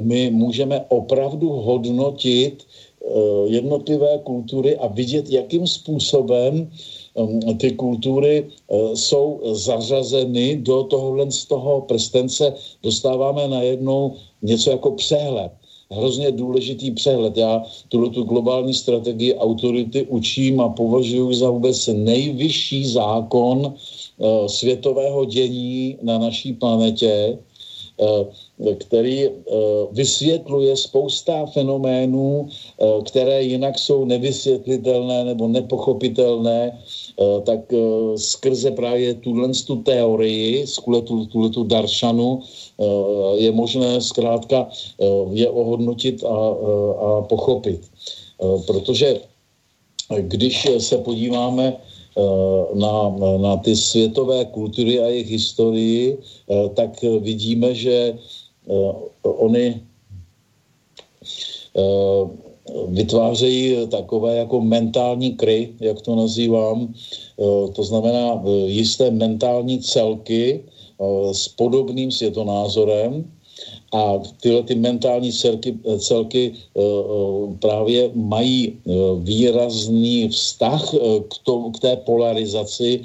[0.00, 2.66] my můžeme opravdu hodnotit e,
[3.46, 6.70] jednotlivé kultury a vidět, jakým způsobem
[7.58, 8.50] ty kultury
[8.94, 12.54] jsou zařazeny do tohohle z toho prstence.
[12.82, 15.52] Dostáváme najednou něco jako přehled
[15.90, 17.36] hrozně důležitý přehled.
[17.36, 23.74] Já tuto tu globální strategii autority učím a považuji za vůbec nejvyšší zákon
[24.20, 27.38] Eh, světového dění na naší planetě,
[28.00, 29.30] eh, který eh,
[29.92, 32.48] vysvětluje spousta fenoménů,
[33.04, 36.78] které jinak jsou nevysvětlitelné nebo nepochopitelné,
[37.46, 37.60] tak
[38.16, 42.42] skrze právě tuhle tu teorii, skrze tuhle tu daršanu,
[43.34, 44.68] je možné zkrátka
[45.30, 46.36] je ohodnotit a,
[46.98, 47.80] a pochopit.
[48.66, 49.20] Protože
[50.18, 51.76] když se podíváme
[52.14, 58.92] Eh, na, na ty světové kultury a jejich historii, eh, tak vidíme, že eh,
[59.22, 59.82] oni
[62.88, 66.94] vytvářejí takové jako mentální kry, jak to nazývám,
[67.72, 70.64] to znamená jisté mentální celky
[71.32, 73.24] s podobným světonázorem,
[73.94, 78.90] a tyhle ty mentální celky, celky eh, eh, právě mají eh,
[79.22, 80.82] výrazný vztah
[81.28, 83.00] k, tomu, k té polarizaci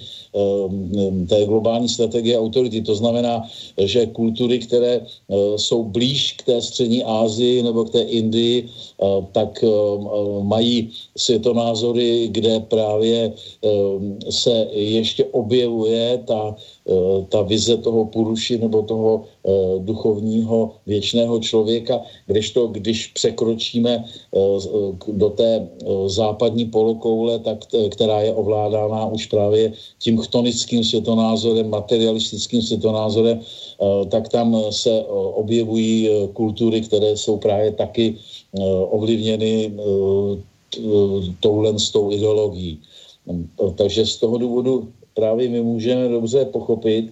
[1.29, 2.81] té globální strategie autority.
[2.81, 3.49] To znamená,
[3.81, 5.01] že kultury, které
[5.57, 8.69] jsou blíž k té střední Asii nebo k té Indii,
[9.31, 9.65] tak
[10.41, 13.33] mají světonázory, kde právě
[14.29, 16.55] se ještě objevuje ta
[17.29, 24.39] ta vize toho puruši nebo toho eh, duchovního věčného člověka, kdežto když překročíme eh,
[25.07, 25.69] do té
[26.05, 33.39] západní polokoule, tak, která je ovládána už právě tím chtonickým světonázorem, materialistickým světonázorem,
[34.09, 38.15] tak tam se objevují kultury, které jsou právě taky
[38.89, 39.73] ovlivněny
[41.39, 42.79] touhle s tou ideologií.
[43.75, 44.87] Takže z toho důvodu
[45.19, 47.11] právě my můžeme dobře pochopit,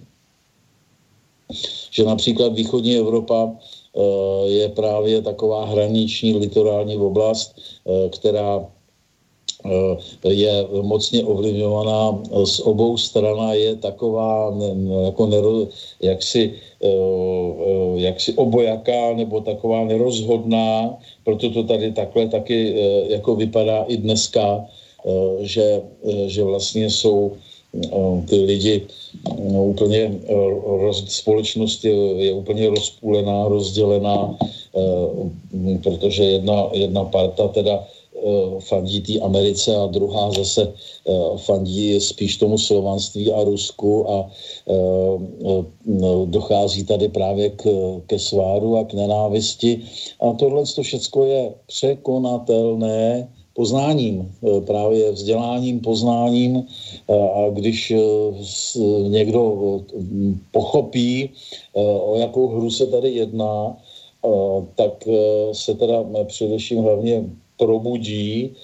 [1.90, 4.00] že například východní Evropa eh,
[4.48, 8.64] je právě taková hraniční litorální oblast, eh, která
[10.22, 14.54] je mocně ovlivňovaná z obou stran je taková
[15.04, 15.66] jako nero,
[15.98, 16.54] jaksi,
[17.94, 20.94] jaksi obojaká nebo taková nerozhodná,
[21.24, 22.78] proto to tady takhle taky
[23.18, 24.62] jako vypadá i dneska,
[25.42, 25.82] že,
[26.26, 27.34] že vlastně jsou
[28.28, 28.86] ty lidi
[29.52, 30.18] no, úplně
[30.64, 34.38] roz, společnost je, je úplně rozpůlená, rozdělená,
[35.82, 37.84] protože jedna, jedna parta teda
[38.58, 40.72] fandí té Americe a druhá zase
[41.36, 44.30] fandí spíš tomu slovanství a Rusku a
[46.24, 47.64] dochází tady právě k,
[48.06, 49.80] ke sváru a k nenávisti.
[50.20, 53.28] A tohle to všechno je překonatelné
[53.58, 57.98] poznáním, eh, právě vzděláním, poznáním eh, a když eh,
[59.10, 59.42] někdo
[60.54, 61.30] pochopí,
[61.74, 63.76] o jakou hru se tady jedná,
[64.74, 65.08] tak
[65.52, 67.24] se teda především hlavně
[67.56, 68.54] probudí,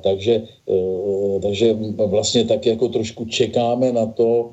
[0.00, 0.42] takže,
[1.42, 4.52] takže vlastně tak jako trošku čekáme na to,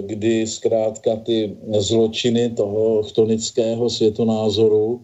[0.00, 5.00] kdy zkrátka ty zločiny toho chtonického světonázoru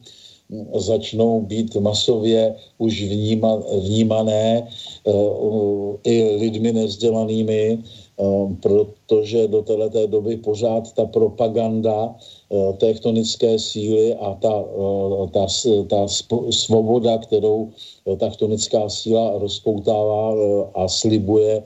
[0.74, 4.68] začnou být masově už vníma, vnímané
[5.04, 7.78] uh, i lidmi nevzdělanými,
[8.16, 12.14] uh, protože do této doby pořád ta propaganda
[12.48, 14.64] uh, tektonické síly a ta,
[15.30, 15.46] ta,
[15.86, 16.06] ta
[16.50, 17.70] svoboda, kterou
[18.18, 18.30] ta
[18.88, 20.34] síla rozpoutává
[20.74, 21.62] a slibuje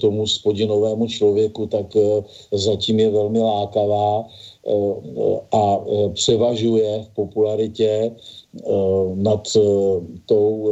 [0.00, 1.86] tomu spodinovému člověku, tak
[2.52, 4.24] zatím je velmi lákavá
[5.52, 8.10] a e, převažuje v popularitě e,
[9.14, 9.60] nad e,
[10.26, 10.70] tou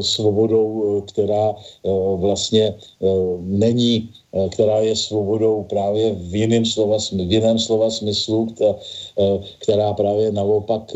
[0.00, 1.54] svobodou, která
[2.16, 2.74] vlastně
[3.40, 4.10] není,
[4.50, 8.48] která je svobodou právě v jiném slova, v jiném slova smyslu,
[9.58, 10.92] která právě naopak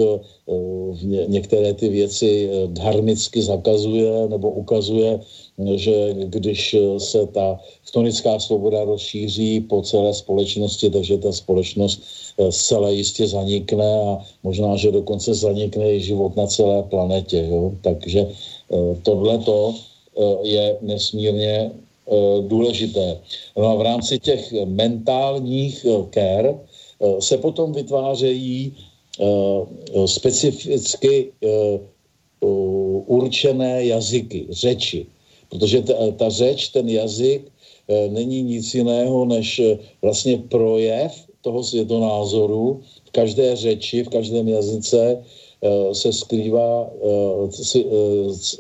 [1.27, 5.21] některé ty věci dharmicky zakazuje nebo ukazuje
[5.59, 12.03] že když se ta chtonická svoboda rozšíří po celé společnosti, takže ta společnost
[12.39, 17.47] eh, zcela jistě zanikne a možná, že dokonce zanikne i život na celé planetě.
[17.49, 17.73] Jo?
[17.81, 21.71] Takže eh, tohleto eh, je nesmírně
[22.41, 23.19] důležité.
[23.57, 26.55] No a v rámci těch mentálních ker
[27.19, 28.77] se potom vytvářejí
[30.07, 31.33] specificky
[33.07, 35.07] určené jazyky, řeči.
[35.49, 37.43] Protože ta, ta řeč, ten jazyk
[37.89, 42.81] e, není nic jiného než e, vlastně projev toho světonázoru.
[43.05, 45.23] V každé řeči, v každém jazyce
[45.63, 46.91] e, se skrývá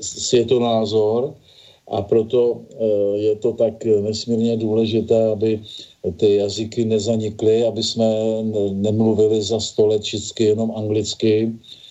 [0.00, 1.34] světonázor
[1.88, 2.60] a proto
[3.14, 5.60] je to tak nesmírně důležité, aby
[6.16, 8.06] ty jazyky nezanikly, aby jsme
[8.72, 10.02] nemluvili za sto let
[10.38, 11.85] jenom anglicky, Eh,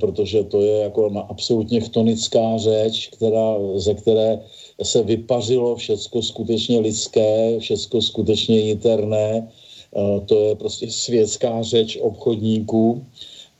[0.00, 4.40] protože to je jako absolutně chtonická řeč, která, ze které
[4.82, 13.04] se vypařilo všecko skutečně lidské, všecko skutečně jiterné, eh, to je prostě světská řeč obchodníků.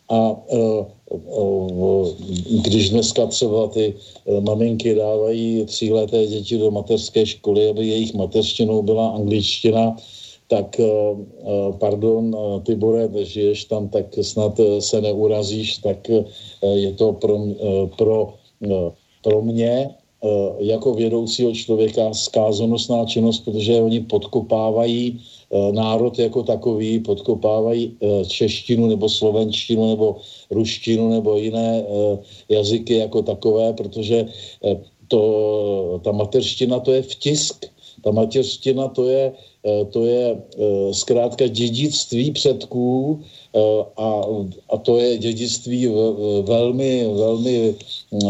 [0.08, 0.84] A eh,
[2.60, 3.94] když dneska třeba ty
[4.40, 9.96] maminky dávají tříleté děti do mateřské školy, aby jejich mateřštinou byla angličtina,
[10.52, 16.04] tak eh, eh, pardon, eh, Tibore, žiješ tam, tak snad se neurazíš, tak
[16.62, 17.38] je to pro,
[17.96, 18.34] pro,
[19.24, 19.90] pro mě
[20.58, 25.20] jako vědoucího člověka skázonosná činnost, protože oni podkopávají
[25.72, 30.16] národ jako takový, podkopávají češtinu nebo slovenštinu nebo
[30.50, 31.84] ruštinu nebo jiné
[32.48, 34.26] jazyky jako takové, protože
[35.08, 37.66] to, ta mateřština to je vtisk,
[38.02, 39.32] ta mateřština to je
[39.90, 43.26] to je eh, zkrátka dědictví předků eh,
[43.96, 44.22] a,
[44.70, 45.88] a to je dědictví
[46.42, 47.74] velmi, velmi,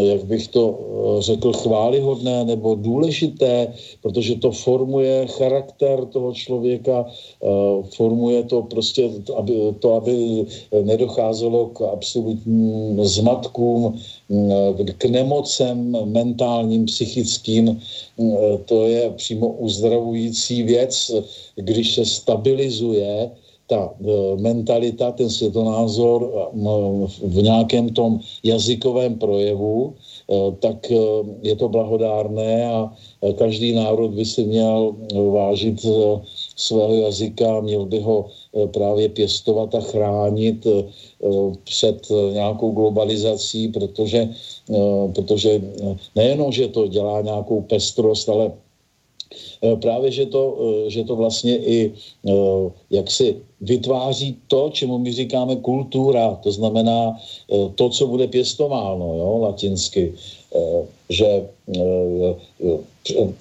[0.00, 0.78] jak bych to
[1.18, 7.06] řekl, chválihodné nebo důležité, protože to formuje charakter toho člověka,
[7.94, 10.44] formuje to prostě, aby, to, aby
[10.82, 13.98] nedocházelo k absolutním zmatkům,
[14.98, 17.80] k nemocem mentálním, psychickým.
[18.64, 21.12] To je přímo uzdravující věc,
[21.56, 23.30] když se stabilizuje
[23.66, 26.56] ta e, mentalita, ten světonázor e,
[27.26, 30.92] v nějakém tom jazykovém projevu, e, tak
[31.42, 32.92] je to blahodárné a
[33.38, 34.94] každý národ by si měl
[35.32, 35.86] vážit
[36.56, 38.26] svého jazyka, měl by ho
[38.72, 40.66] právě pěstovat a chránit
[41.64, 44.28] před nějakou globalizací, protože,
[45.14, 45.62] protože
[46.16, 48.52] nejenom, že to dělá nějakou pestrost, ale
[49.80, 52.32] právě, že to, eh, že to vlastně i eh,
[52.90, 57.14] jaksi vytváří to, čemu my říkáme kultura, to znamená
[57.74, 60.12] to, co bude pěstováno, jo, latinsky.
[61.08, 61.46] Že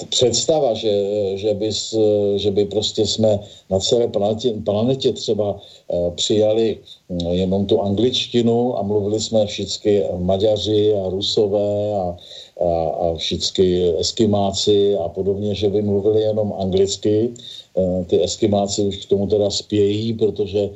[0.10, 0.94] představa, že,
[1.36, 1.70] že, by,
[2.38, 3.40] že by prostě jsme
[3.70, 5.58] na celé planetě, planetě třeba
[6.16, 6.78] přijali
[7.32, 12.18] jenom tu angličtinu a mluvili jsme všichni Maďaři a Rusové a,
[12.62, 17.34] a, a všichni Eskimáci a podobně, že by mluvili jenom anglicky.
[17.78, 20.70] E, ty Eskimáci už k tomu teda spějí, protože e,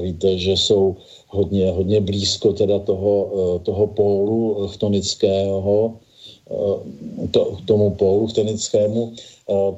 [0.00, 0.96] víte, že jsou
[1.28, 5.94] hodně, hodně blízko teda toho, e, toho pólu chtonického,
[7.30, 9.12] to, tomu pólu chtonickému,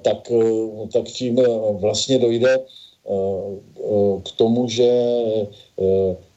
[0.02, 0.32] tak,
[0.92, 1.40] tak tím
[1.80, 2.58] vlastně dojde
[4.22, 4.92] k tomu, že,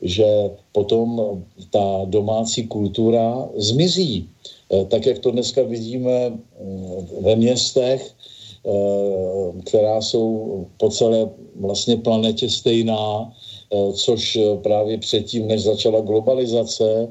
[0.02, 0.26] že
[0.72, 4.30] potom ta domácí kultura zmizí.
[4.72, 6.40] Eh, tak jak to dneska vidíme
[7.22, 8.16] ve městech,
[8.66, 17.08] eh, která jsou po celé vlastně planetě stejná, eh, což právě předtím, než začala globalizace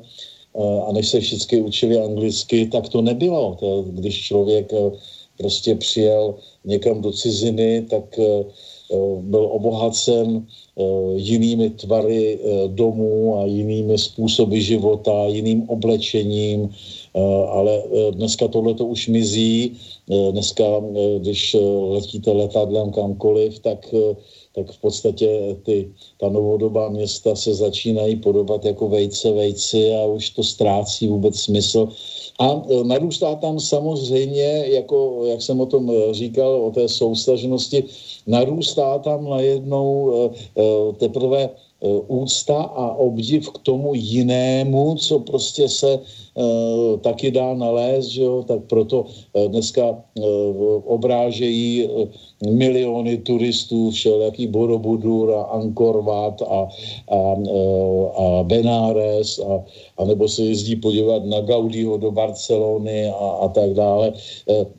[0.87, 3.55] a než se všichni učili anglicky, tak to nebylo.
[3.87, 4.73] Když člověk
[5.39, 6.35] prostě přijel
[6.65, 8.19] někam do ciziny, tak
[9.21, 10.47] byl obohacen
[11.15, 16.69] jinými tvary domů a jinými způsoby života, jiným oblečením,
[17.11, 19.77] Eh, ale eh, dneska tohle to už mizí.
[20.11, 20.65] Eh, dneska,
[21.19, 21.57] když
[21.91, 23.95] letíte letadlem kamkoliv, tak,
[24.55, 30.31] tak v podstatě ty, ta novodobá města se začínají podobat jako vejce vejci a už
[30.31, 31.89] to ztrácí vůbec smysl.
[32.41, 37.85] A narůstá tam samozřejmě, jako, jak jsem o tom říkal, o té soustažnosti,
[38.27, 40.13] narůstá tam najednou
[40.99, 41.51] teprve
[42.07, 46.01] úcta a obdiv k tomu jinému, co prostě se
[46.41, 48.45] Eh, taky dá nalézt, že jo?
[48.47, 49.05] tak proto
[49.35, 50.23] eh, dneska eh,
[50.87, 51.89] obrážejí
[52.51, 56.69] miliony turistů, všelijaký Borobudur a Angkor Wat a,
[57.11, 57.19] a,
[58.17, 59.65] a Benares a,
[59.99, 64.13] a nebo se jezdí podívat na Gaudiho do Barcelony a, a tak dále.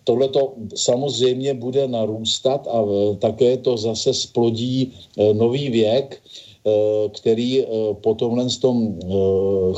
[0.03, 2.85] Tohle to samozřejmě bude narůstat a
[3.19, 4.93] také to zase splodí
[5.33, 6.21] nový věk,
[7.15, 7.65] který eh,
[8.01, 9.07] po tomhle tom eh,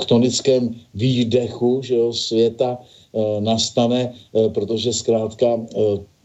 [0.03, 2.77] chtonickém výdechu že jo, světa
[3.39, 4.13] nastane,
[4.53, 5.45] protože zkrátka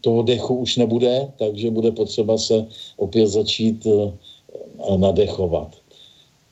[0.01, 2.65] toho dechu už nebude, takže bude potřeba se
[2.97, 3.87] opět začít
[4.97, 5.75] nadechovat.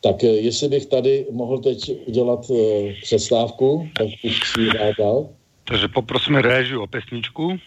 [0.02, 2.52] Tak jestli bych tady mohl teď udělat
[3.02, 5.30] přestávku, tak bych si ji dal.
[5.64, 7.58] Takže poprosíme réžiu o pesničku.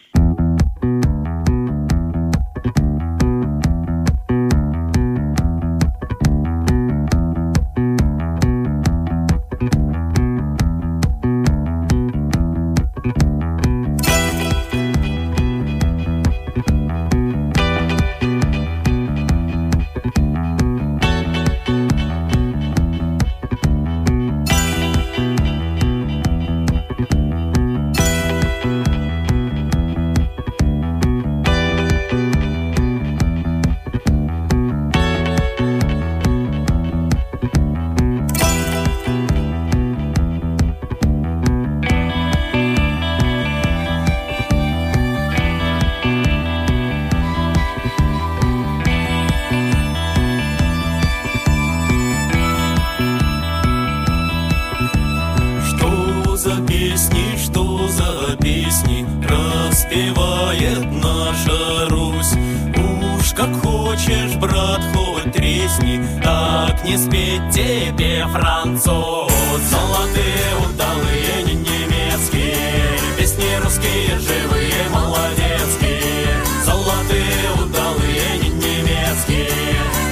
[66.83, 69.31] Не спит тебе француз.
[69.69, 72.97] Золотые удалые не немецкие.
[73.17, 76.35] Песни русские, живые, молодецкие.
[76.65, 79.47] Золотые удалые не немецкие.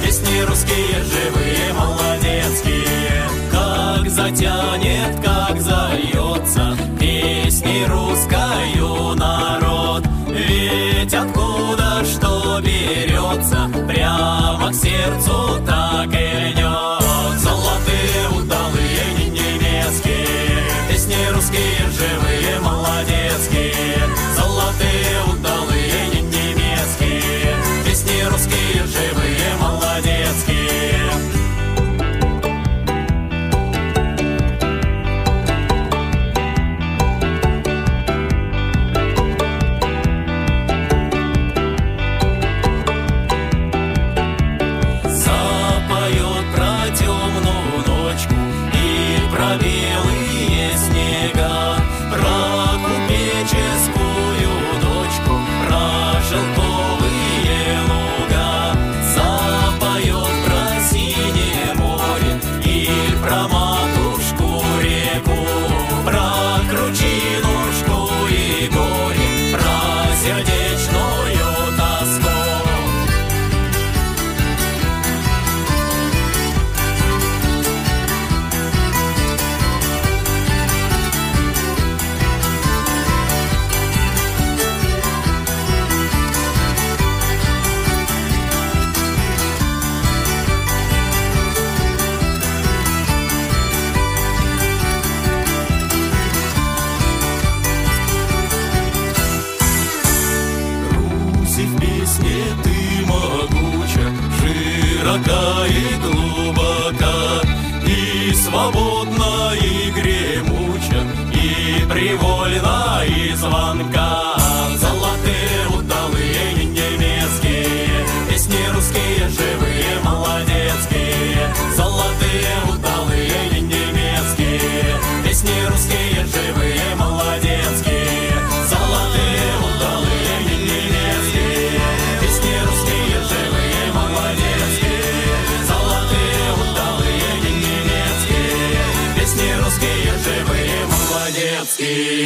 [0.04, 3.24] Песни русские, живые, молодецкие.
[3.50, 10.04] Как затянет, как зальется Песни русскую народ.
[10.28, 11.49] Ведь откуда
[12.90, 17.38] берется, прямо к сердцу так и идет.
[17.38, 23.74] Золотые удалые немецкие, песни русские живые молодецкие.
[24.34, 30.59] Золотые удалые немецкие, песни русские живые молодецкие.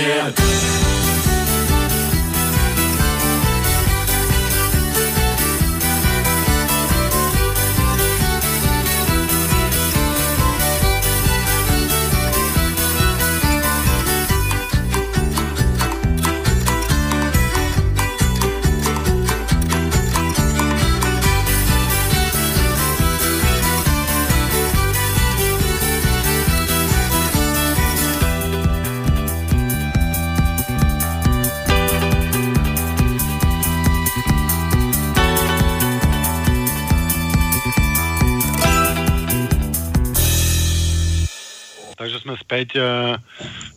[0.05, 0.84] Yeah.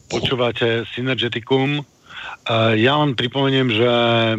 [0.07, 1.81] Počúvate Synergeticum.
[1.81, 1.83] E,
[2.77, 4.37] ja vám pripomeniem, že e,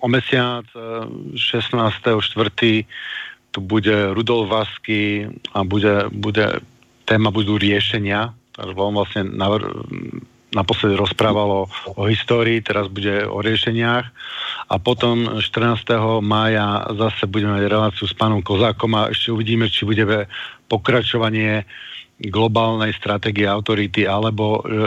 [0.00, 0.64] o mesiac
[1.36, 2.16] 16.4.
[3.52, 6.64] tu bude Rudolf Vasky a bude, bude,
[7.04, 8.32] téma budú riešenia.
[8.52, 9.84] Takže on vlastne navr-
[10.52, 14.04] naposledy rozprávalo o histórii, teraz bude o riešeniach
[14.68, 16.20] a potom 14.
[16.20, 20.04] mája zase budeme mať reláciu s pánom Kozákom a ešte uvidíme, či bude
[20.68, 21.64] pokračovanie
[22.20, 24.78] globálnej stratégie autority, alebo e, e,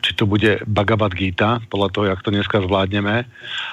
[0.00, 3.26] či to bude Bhagavad Gita, podľa toho, jak to dneska zvládneme.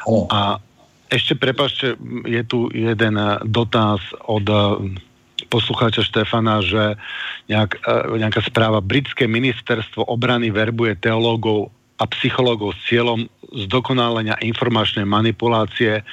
[0.10, 0.28] Oh.
[0.28, 0.60] A
[1.08, 1.96] ešte prepašte,
[2.26, 4.58] je tu jeden dotaz od e,
[5.48, 6.98] poslucháča Štefana, že
[7.46, 7.78] nejak,
[8.18, 11.70] nejaká správa Britské ministerstvo obrany verbuje teológov
[12.02, 16.04] a psychológov s cieľom zdokonálenia informačnej manipulácie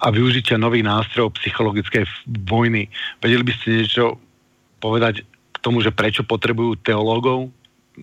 [0.00, 2.08] a využitia nových nástrojov psychologickej
[2.48, 2.90] vojny.
[3.22, 4.04] Vedeli by ste niečo
[4.82, 5.22] povedať
[5.60, 7.52] tomu, že prečo potrebujú teológov,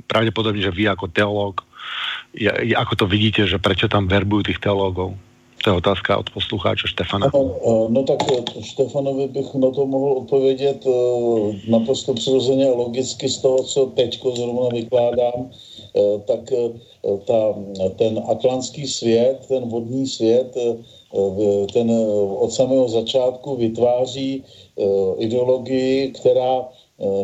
[0.05, 1.65] pravdepodobne, že vy ako teológ,
[2.37, 5.17] je, ako to vidíte, že prečo tam verbujú tých teológov?
[5.65, 7.33] To je otázka od poslucháča Štefana.
[7.33, 8.21] No, no tak
[8.61, 10.91] Štefanovi bych na to mohl odpovědět e,
[11.71, 15.49] naprosto přirozeně logicky z toho, co teďko zrovna vykládám, e,
[16.29, 16.69] tak e,
[17.25, 17.41] ta,
[17.97, 20.57] ten atlantský svět, ten vodní svět,
[21.73, 21.87] ten
[22.39, 24.43] od samého začátku vytváří
[25.17, 26.67] ideologii, která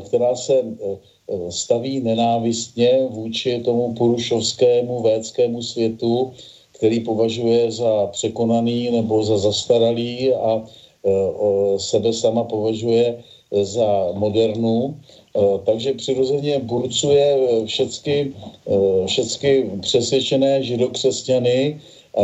[0.06, 6.32] která se eh, staví nenávistně vůči tomu porušovskému védskému světu,
[6.72, 13.24] který považuje za překonaný nebo za zastaralý a eh, sebe sama považuje
[13.62, 14.98] za modernu.
[15.66, 18.34] Takže přirozeně burcuje všechny,
[19.06, 21.82] všechny přesvědčené židokřesťany
[22.18, 22.22] a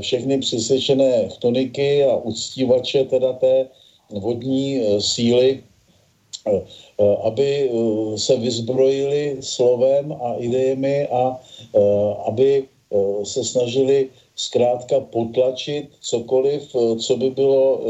[0.00, 3.66] všechny přesvědčené chtoniky a uctívače teda té
[4.10, 5.71] vodní síly, Eh,
[7.22, 11.40] aby eh, se vyzbrojili slovem a idejemi a
[11.74, 11.80] eh,
[12.26, 12.64] aby
[13.24, 17.80] se snažili zkrátka potlačit cokoliv, co by bylo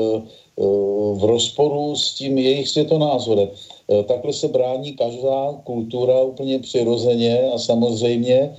[1.14, 3.50] v rozporu s tím jejich světonázorem.
[4.07, 8.55] Takhle se brání každá kultura úplně přirozeně a samozřejmě,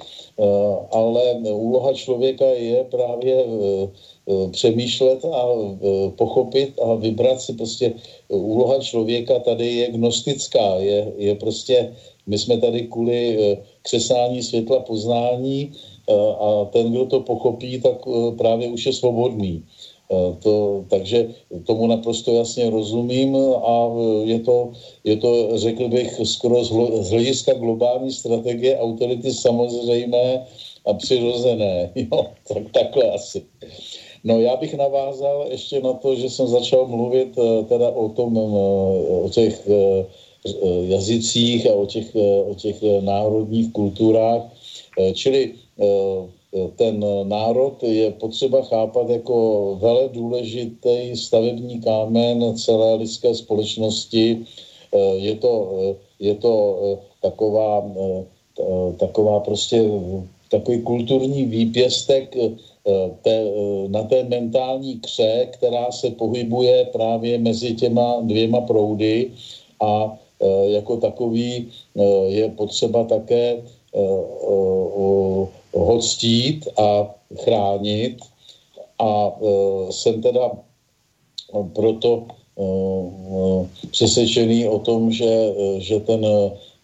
[0.92, 3.46] ale úloha člověka je právě
[3.84, 3.88] Eh,
[4.52, 11.14] přemýšlet a eh, pochopit a vybrat si prostě eh, úloha člověka tady je gnostická, je,
[11.18, 11.96] je prostě,
[12.28, 13.38] my jsme tady kvůli
[13.82, 15.72] křesání světla poznání
[16.40, 18.00] a ten, kdo to pochopí, tak
[18.38, 19.64] právě už je svobodný.
[20.40, 21.28] To, takže
[21.66, 23.92] tomu naprosto jasně rozumím a
[24.24, 24.72] je to,
[25.04, 26.64] je to, řekl bych, skoro
[27.04, 30.46] z hlediska globální strategie autority samozřejmé
[30.86, 31.92] a přirozené.
[31.96, 33.42] Jo, tak takhle asi.
[34.24, 38.38] No já bych navázal ještě na to, že jsem začal mluvit eh, teda o tom,
[38.38, 40.06] eh, o těch eh,
[40.88, 42.16] jazycích a o těch,
[42.52, 44.42] o těch národních kulturách.
[45.14, 45.54] Čili
[46.76, 54.46] ten národ je potřeba chápat jako vele důležitý stavební kámen celé lidské společnosti.
[55.16, 55.80] Je to,
[56.20, 56.78] je to
[57.22, 57.88] taková,
[59.00, 59.84] taková prostě
[60.52, 62.36] takový kulturní výpěstek
[63.22, 69.32] té, eh, na té mentální kře, která se pohybuje právě mezi těma dvěma proudy
[69.80, 71.72] a eh, jako takový
[72.28, 73.62] je potřeba také
[75.74, 78.18] hostít a chránit.
[79.00, 79.32] A
[79.90, 80.52] jsem teda
[81.74, 82.24] proto
[83.92, 86.26] přesvědčený o tom, že, že ten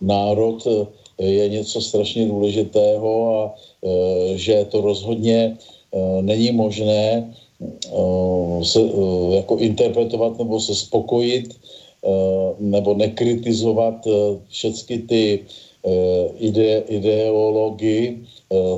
[0.01, 0.67] národ
[1.17, 3.09] je něco strašně důležitého
[3.41, 3.55] a
[4.35, 5.57] že to rozhodně
[6.21, 7.33] není možné
[8.63, 8.79] se
[9.35, 11.59] jako interpretovat nebo se spokojit
[12.59, 14.07] nebo nekritizovat
[14.49, 15.39] všechny ty
[16.39, 18.23] ide, ideologii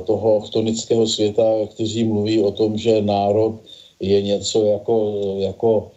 [0.06, 3.54] toho chtonického světa, kteří mluví o tom, že národ
[4.00, 5.90] je něco jako, jako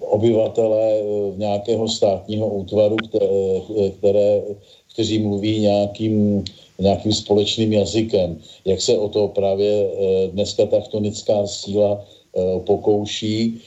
[0.00, 1.02] obyvatele
[1.36, 3.60] nějakého státního útvaru, které,
[3.98, 4.42] které,
[4.92, 6.44] kteří mluví nějakým,
[6.78, 8.38] nějakým společným jazykem.
[8.64, 9.90] Jak se o to právě
[10.32, 12.04] dneska ta chtonická síla
[12.66, 13.60] pokouší,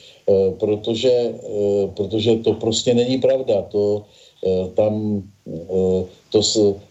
[0.59, 1.33] protože,
[1.95, 3.61] protože to prostě není pravda.
[3.61, 4.03] To,
[4.75, 5.23] tam
[6.31, 6.41] to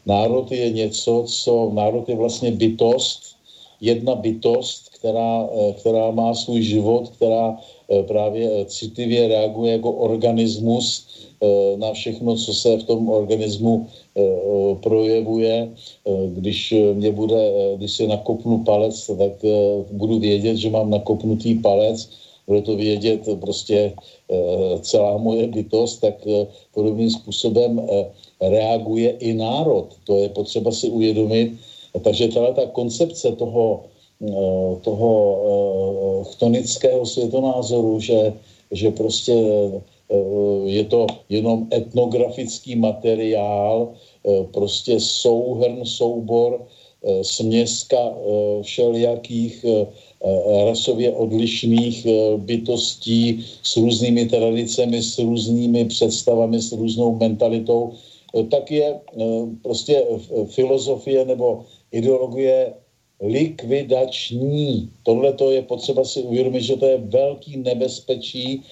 [0.06, 3.35] národ je něco, co národ je vlastně bytost,
[3.80, 5.48] jedna bytost, která,
[5.80, 7.56] která má svůj život, která
[8.06, 11.06] právě citlivě reaguje jako organismus
[11.76, 13.86] na všechno, co se v tom organismu
[14.82, 15.68] projevuje.
[16.28, 19.32] Když mě bude, když si nakopnu palec, tak
[19.90, 22.08] budu vědět, že mám nakopnutý palec,
[22.46, 23.92] bude to vědět prostě
[24.80, 26.14] celá moje bytost, tak
[26.74, 27.82] podobným způsobem
[28.40, 29.86] reaguje i národ.
[30.06, 31.52] To je potřeba si uvědomit.
[32.02, 33.84] Takže tahle ta koncepce toho,
[34.80, 38.32] toho chtonického světonázoru, že,
[38.70, 39.32] že prostě
[40.64, 43.92] je to jenom etnografický materiál,
[44.52, 46.66] prostě souhrn, soubor,
[47.22, 48.14] směska
[48.62, 49.64] všelijakých
[50.66, 57.92] rasově odlišných bytostí s různými tradicemi, s různými představami, s různou mentalitou,
[58.50, 59.00] tak je
[59.62, 60.04] prostě
[60.46, 61.64] filozofie nebo
[61.96, 62.74] ideologie
[63.20, 64.90] likvidační.
[65.02, 68.62] Tohle to je potřeba si uvědomit, že to je velký nebezpečí,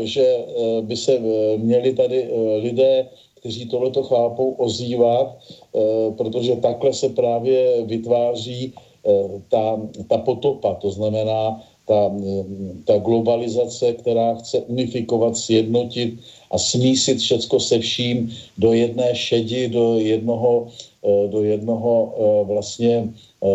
[0.00, 0.44] že
[0.80, 1.18] by se
[1.56, 2.30] měli tady
[2.62, 3.08] lidé,
[3.40, 5.38] kteří tohleto chápou, ozývat,
[6.16, 8.74] protože takhle se právě vytváří
[9.48, 12.12] ta, ta potopa, to znamená ta,
[12.84, 16.20] ta globalizace, která chce unifikovat, sjednotit
[16.50, 20.66] a smísit všecko se vším do jedné šedi, do jednoho,
[21.30, 22.14] do jednoho
[22.46, 23.08] vlastně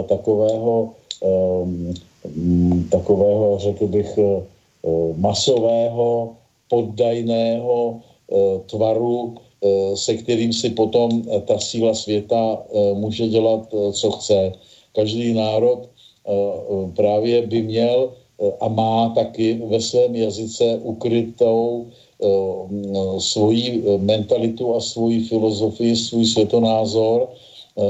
[0.08, 0.94] takového,
[2.90, 4.20] takového, řekl bych,
[5.16, 6.36] masového,
[6.70, 8.02] poddajného
[8.66, 9.36] tvaru,
[9.96, 14.52] se kterým si potom ta síla světa může dělat, co chce.
[14.96, 15.90] Každý národ
[16.96, 18.14] právě by měl
[18.62, 21.88] a má taky ve svém jazyce ukrytou
[23.20, 27.28] svoji mentalitu a svoji filozofii, svůj světonázor,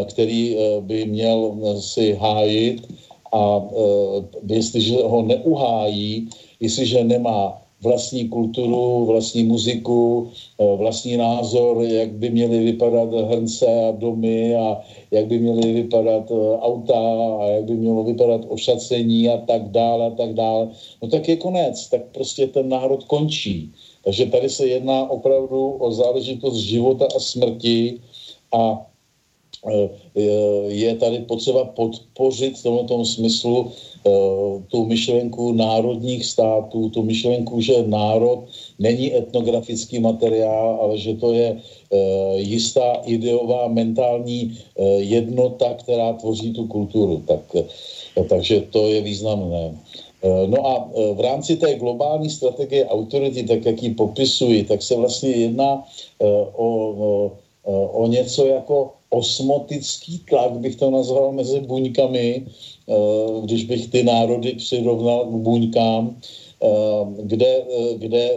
[0.05, 2.87] který by měl si hájit
[3.33, 3.61] a
[4.49, 10.29] jestliže ho neuhájí, jestliže nemá vlastní kulturu, vlastní muziku,
[10.77, 16.99] vlastní názor, jak by měly vypadat hrnce a domy a jak by měly vypadat auta
[17.39, 20.69] a jak by mělo vypadat ošacení a tak dále a tak dále.
[21.01, 23.71] No tak je konec, tak prostě ten národ končí.
[24.05, 27.99] Takže tady se jedná opravdu o záležitost života a smrti
[28.51, 28.85] a
[30.67, 33.71] je tady potřeba podpořit v tomto smyslu
[34.67, 38.45] tu myšlenku národních států, tu myšlenku, že národ
[38.79, 41.61] není etnografický materiál, ale že to je
[42.35, 44.57] jistá ideová mentální
[44.97, 47.23] jednota, která tvoří tu kulturu.
[47.27, 47.55] Tak,
[48.29, 49.77] takže to je významné.
[50.47, 55.29] No a v rámci té globální strategie autority, tak jak ji popisuji, tak se vlastně
[55.29, 55.83] jedná
[56.19, 56.67] o,
[56.97, 57.31] o,
[57.93, 62.45] o něco jako osmotický tlak, bych to nazval, mezi buňkami,
[63.43, 66.19] když bych ty národy přirovnal k buňkám,
[67.21, 67.65] kde,
[67.97, 68.31] kde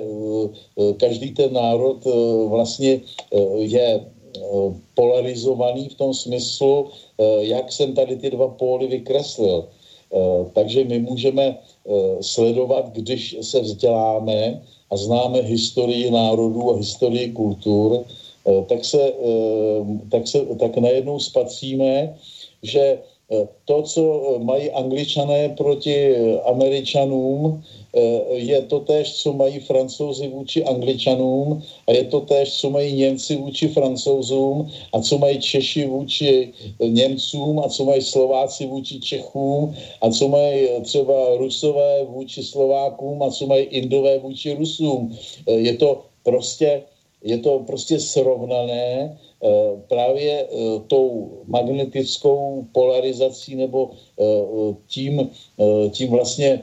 [0.97, 2.05] každý ten národ
[2.49, 3.01] vlastně
[3.59, 4.01] je
[4.95, 6.87] polarizovaný v tom smyslu,
[7.39, 9.69] jak jsem tady ty dva póly vykreslil.
[10.53, 11.59] Takže my můžeme
[12.21, 18.05] sledovat, když se vzděláme a známe historii národů a historii kultur,
[18.67, 19.13] tak, se,
[20.11, 22.17] tak, se, tak najednou spatříme,
[22.63, 22.99] že
[23.65, 24.03] to, co
[24.39, 27.65] mají angličané proti američanům,
[28.33, 33.37] je to též, co mají francouzi vůči angličanům a je to též, co mají Němci
[33.37, 36.53] vůči francouzům a co mají Češi vůči
[36.89, 43.31] Němcům a co mají Slováci vůči Čechům a co mají třeba Rusové vůči Slovákům a
[43.31, 45.17] co mají Indové vůči Rusům.
[45.57, 46.83] Je to prostě,
[47.25, 49.19] je to prostě srovnané
[49.89, 50.47] právě
[50.87, 53.91] tou magnetickou polarizací nebo
[54.87, 55.31] tím,
[55.91, 56.61] tím vlastně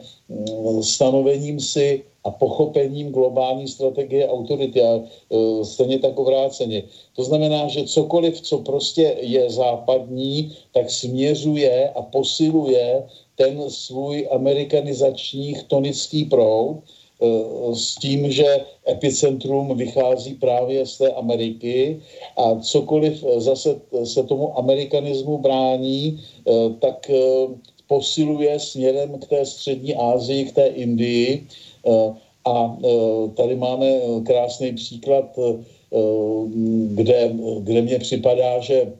[0.81, 6.83] stanovením si a pochopením globální strategie autority a e, stejně tak obráceně.
[7.15, 13.03] To znamená, že cokoliv, co prostě je západní, tak směřuje a posiluje
[13.35, 22.01] ten svůj amerikanizační tonický proud, e, s tím, že epicentrum vychází právě z té Ameriky
[22.37, 26.19] a cokoliv zase se tomu amerikanismu brání,
[26.79, 27.11] tak
[27.87, 31.47] posiluje směrem k té střední Asii, k té Indii.
[31.87, 32.13] Eh,
[32.45, 32.87] a eh,
[33.35, 33.87] tady máme
[34.25, 35.63] krásný příklad, eh,
[36.87, 38.93] kde, kde mně připadá, že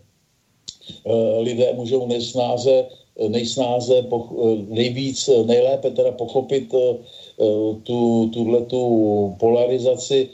[1.40, 2.86] lidé můžou nejsnáze,
[3.28, 4.06] nejsnáze
[4.70, 6.72] nejvíc, nejlépe teda pochopit
[7.84, 10.30] tu, tuhletu polarizaci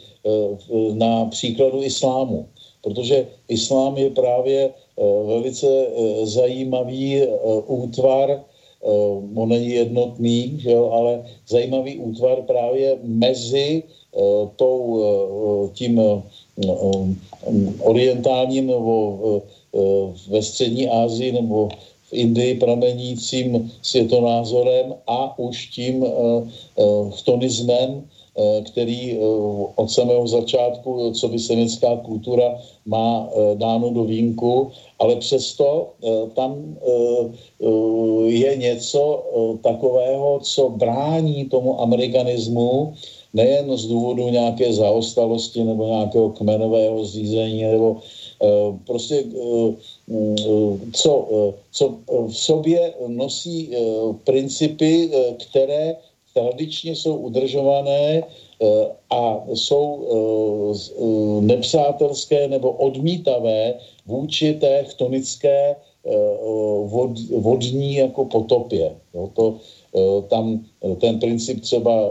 [0.94, 2.46] na příkladu islámu.
[2.82, 4.81] Protože islám je právě Eh,
[5.26, 7.28] velice eh, zajímavý eh,
[7.68, 8.44] útvar,
[9.36, 13.84] on není jednotný, že jo, ale zajímavý útvar právě mezi
[14.56, 15.04] tou,
[15.74, 16.02] tím
[17.80, 19.20] orientálním nebo
[20.28, 21.70] ve střední Asii nebo
[22.10, 26.06] v Indii pramenícím světonázorem a už tím
[27.14, 28.21] chtonismem, Eh,
[28.66, 29.20] který eh,
[29.76, 35.90] od samého začátku, co by semická kultura má eh, dáno do výjimku, ale přesto
[36.36, 36.78] tam
[38.28, 39.24] je něco
[39.64, 42.94] takového, co brání tomu amerikanismu,
[43.34, 47.98] nejen z důvodu nějaké zaostalosti nebo nějakého kmenového zřízení, nebo
[48.86, 49.24] prostě
[50.94, 51.28] co,
[51.72, 51.96] co
[52.28, 53.72] v sobě nosí
[54.24, 55.10] principy,
[55.50, 55.96] které
[56.34, 58.66] tradičně jsou udržované eh,
[59.10, 63.74] a jsou eh, eh, nepřátelské nebo odmítavé
[64.06, 65.76] vůči té chtonické
[66.86, 68.96] vod, vodní jako potopě.
[69.14, 69.56] Jo, to,
[70.28, 70.66] tam
[70.98, 72.10] ten princip třeba,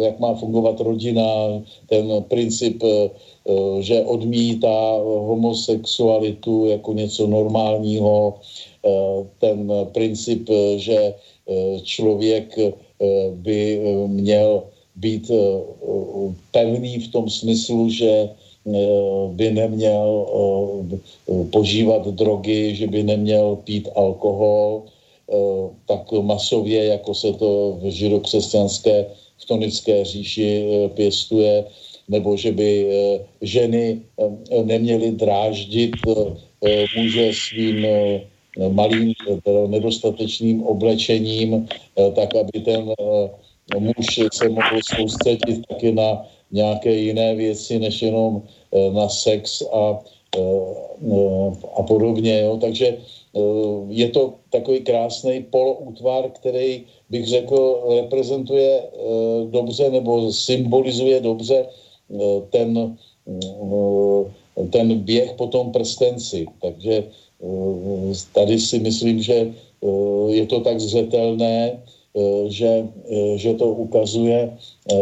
[0.00, 1.22] jak má fungovat rodina,
[1.88, 2.82] ten princip,
[3.80, 8.34] že odmítá homosexualitu jako něco normálního,
[9.38, 11.14] ten princip, že
[11.82, 12.58] člověk
[13.32, 14.62] by eh, měl
[14.96, 15.34] být eh,
[16.50, 18.28] pevný v tom smyslu, že
[19.34, 20.26] by neměl
[21.50, 24.82] požívat drogy, že by neměl pít alkohol,
[25.86, 29.06] tak masově, jako se to v židokřesťanské
[29.38, 31.64] v tonické říši pěstuje,
[32.08, 32.86] nebo že by
[33.42, 34.00] ženy
[34.62, 36.06] neměly dráždit
[36.94, 37.86] muže svým
[38.58, 39.12] malým
[39.44, 46.92] teda nedostatečným oblečením, eh, tak aby ten eh, muž se mohl soustředit taky na nějaké
[46.94, 50.00] jiné věci, než jenom eh, na sex a,
[51.76, 52.40] a podobně.
[52.40, 52.56] Jo.
[52.56, 52.96] Takže
[53.88, 58.82] je to takový krásný poloútvar, který bych řekl reprezentuje
[59.50, 61.66] dobře nebo symbolizuje dobře
[62.50, 62.96] ten,
[64.70, 66.46] ten běh po tom prstenci.
[66.62, 67.21] Takže Eh,
[68.32, 72.86] tady si myslím, že eh, je to tak zřetelné, eh, že,
[73.36, 74.56] že to ukazuje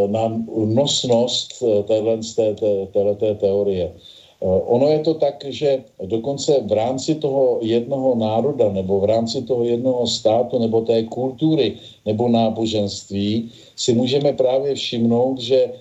[0.06, 3.92] na nosnost této teorie.
[4.40, 9.64] Ono je to tak, že dokonce v rámci toho jednoho národa nebo v rámci toho
[9.64, 11.76] jednoho státu nebo té kultury
[12.06, 15.72] nebo náboženství si můžeme právě všimnout, že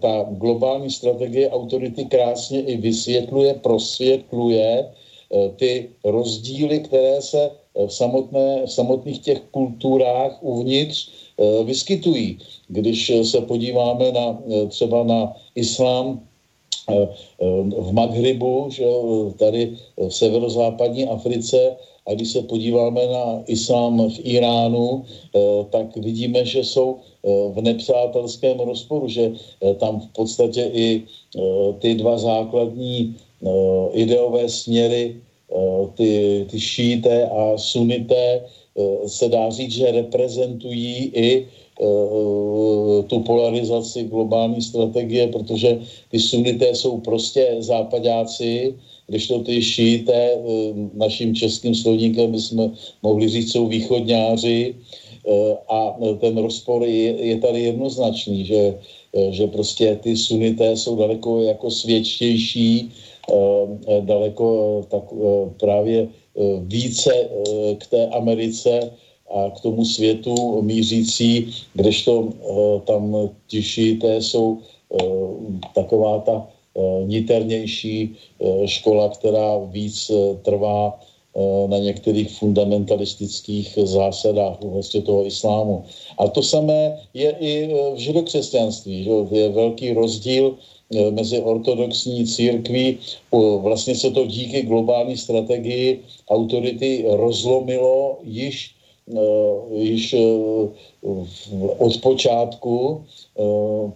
[0.00, 4.99] ta globální strategie autority krásně i vysvětluje, prosvětluje Eh,
[5.56, 12.38] ty rozdíly, které se eh, v, samotné, v samotných těch kulturách uvnitř eh, vyskytují.
[12.68, 16.20] Když se podíváme na, třeba na islám
[17.78, 18.86] v Maghribu, že
[19.38, 21.76] tady v severozápadní Africe,
[22.06, 25.04] a když se podíváme na islám v Iránu,
[25.70, 26.98] tak vidíme, že jsou
[27.54, 29.32] v nepřátelském rozporu, že
[29.78, 31.02] tam v podstatě i
[31.78, 33.16] ty dva základní
[33.92, 41.46] ideové směry, eh, ty, ty šíté a sunité, eh, se dá říct, že reprezentují i
[41.80, 45.80] eh, tu polarizaci globální strategie, protože
[46.10, 48.74] ty sunité jsou prostě západáci,
[49.06, 50.38] když to ty šíté,
[50.94, 52.70] naším českým slovníkem bychom
[53.02, 54.74] mohli říct, jsou východňáři.
[55.68, 58.78] A ten rozpor je, je tady jednoznačný, že,
[59.30, 63.09] že prostě ty sunité jsou daleko jako svědčtější Eh,
[64.00, 67.28] daleko tak eh, právě eh, více
[67.78, 68.90] k té Americe
[69.30, 72.28] a k tomu světu mířící, kdežto
[72.84, 74.58] tam ti šíité jsou
[75.74, 76.46] taková ta
[77.06, 78.16] niternější
[78.66, 80.10] škola, která víc
[80.42, 80.98] trvá
[81.66, 85.84] na některých fundamentalistických zásadách vlastně toho islámu.
[86.18, 89.04] A to samé je i v židokřesťanství.
[89.04, 89.10] Že?
[89.30, 90.58] Je velký rozdíl
[91.10, 92.98] mezi ortodoxní církví.
[93.58, 98.74] Vlastně se to díky globální strategii autority rozlomilo již
[99.74, 100.14] již
[101.78, 103.02] od počátku,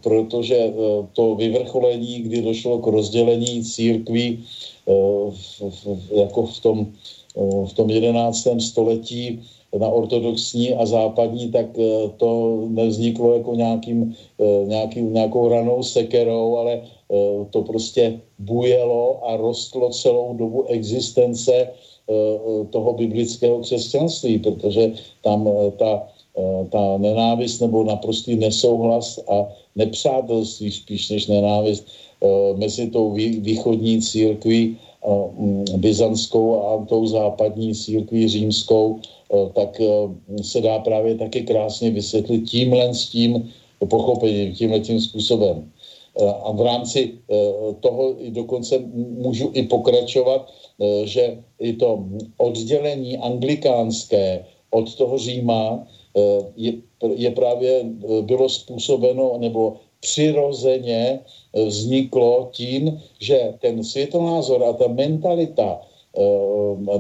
[0.02, 0.72] protože
[1.12, 4.44] to vyvrcholení, kdy došlo k rozdělení církví
[6.14, 6.92] jako v tom
[7.66, 8.48] v tom 11.
[8.58, 9.42] století
[9.78, 16.56] na ortodoxní a západní, tak eh, to nevzniklo jako nějakým, eh, nějaký, nějakou ranou sekerou,
[16.56, 21.70] ale eh, to prostě bujelo a rostlo celou dobu existence
[22.70, 24.92] toho biblického křesťanství, protože
[25.24, 25.48] tam
[25.80, 26.04] ta,
[26.68, 31.88] ta nenávist nebo naprostý nesouhlas a nepřátelství spíš než nenávist
[32.60, 34.76] mezi tou východní církví
[35.76, 39.00] byzantskou a tou západní církví římskou,
[39.52, 39.80] tak
[40.42, 43.52] se dá právě taky krásně vysvětlit tímhle s tím
[43.88, 45.70] pochopením, tímhle tím způsobem.
[46.42, 47.12] A v rámci
[47.80, 48.78] toho dokonce
[49.18, 50.52] můžu i pokračovat,
[51.04, 52.04] že i to
[52.36, 55.86] oddělení anglikánské od toho Říma
[56.56, 56.72] je,
[57.14, 57.84] je právě
[58.22, 61.20] bylo způsobeno nebo přirozeně
[61.66, 65.93] vzniklo tím, že ten světonázor a ta mentalita eh,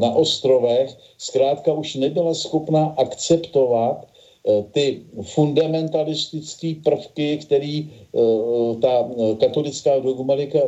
[0.00, 9.10] na ostrovech zkrátka už nebyla schopná akceptovat eh, ty fundamentalistické prvky, které eh, ta
[9.40, 10.58] katolická dogmatika,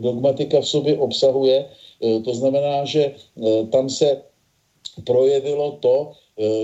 [0.00, 1.64] dogmatika v sobě obsahuje.
[2.24, 3.12] To znamená, že
[3.72, 4.24] tam se
[5.04, 6.12] projevilo to,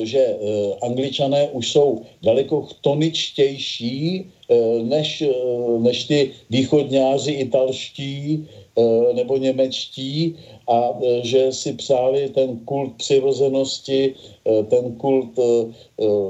[0.03, 0.37] že
[0.83, 8.47] angličané už jsou daleko toničtější Eh, než, eh, než ty východňáři italští
[8.79, 10.37] eh, nebo němečtí
[10.69, 14.15] a že si přáli ten kult přirozenosti,
[14.69, 15.39] ten kult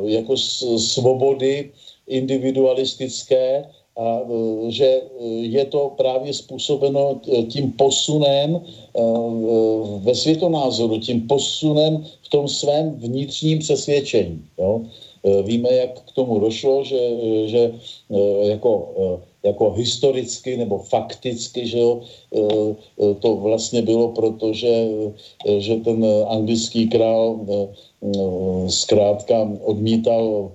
[0.04, 0.36] jako
[0.76, 1.70] svobody
[2.06, 3.64] individualistické
[3.96, 4.20] a
[4.68, 5.00] že
[5.40, 8.60] je to právě způsobeno tím posunem
[9.98, 14.44] ve světonázoru, tím posunem v tom svém vnitřním přesvědčení.
[14.58, 14.80] Jo?
[15.42, 17.00] Víme, jak k tomu došlo, že,
[17.46, 17.72] že
[18.42, 18.94] jako,
[19.46, 22.00] jako historicky nebo fakticky, že jo,
[23.20, 24.88] to vlastně bylo proto, že,
[25.58, 27.46] že ten anglický král
[28.68, 30.52] zkrátka odmítal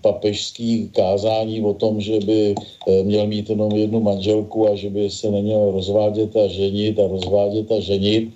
[0.00, 2.54] papežský kázání o tom, že by
[3.02, 7.72] měl mít jenom jednu manželku a že by se neměl rozvádět a ženit a rozvádět
[7.72, 8.30] a ženit,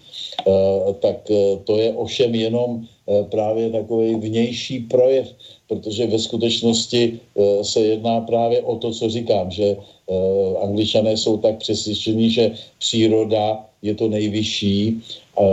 [1.00, 1.16] tak
[1.64, 2.84] to je ovšem jenom
[3.30, 5.34] právě takový vnější projev
[5.68, 10.14] protože ve skutečnosti eh, se jedná právě o to, co říkám, že eh,
[10.62, 15.00] angličané jsou tak přesvědčení, že příroda je to nejvyšší,
[15.40, 15.44] eh,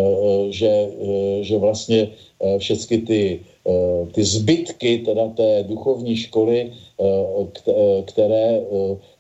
[0.50, 0.72] že,
[1.42, 2.08] že vlastně
[2.58, 3.40] všechny ty,
[4.12, 6.72] ty zbytky teda té duchovní školy,
[8.06, 8.62] které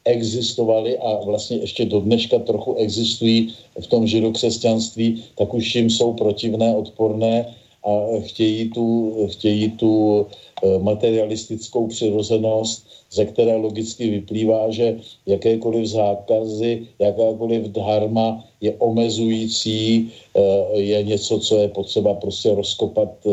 [0.05, 6.13] existovaly a vlastně ještě do dneška trochu existují v tom židokřesťanství, tak už jim jsou
[6.13, 7.91] protivné, odporné a
[8.21, 10.25] chtějí tu, chtějí tu
[10.63, 20.79] Eh, materialistickou přirozenost, ze které logicky vyplývá, že jakékoliv zákazy, jakákoliv dharma je omezující, eh,
[20.79, 23.29] je něco, co je potřeba prostě rozkopat, eh,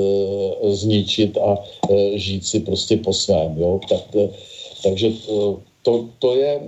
[0.74, 1.62] zničit a
[2.14, 3.58] žít si prostě po svém.
[3.58, 3.80] Jo?
[3.88, 4.04] Tak,
[4.82, 5.10] takže
[5.82, 6.60] to, to je,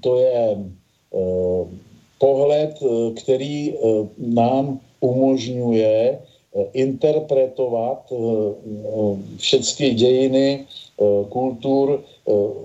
[0.00, 0.56] to je
[2.18, 2.72] pohled,
[3.14, 3.74] který
[4.18, 6.27] nám umožňuje Eh,
[6.72, 10.66] interpretovat eh, eh, všechny dějiny
[11.28, 12.02] kultur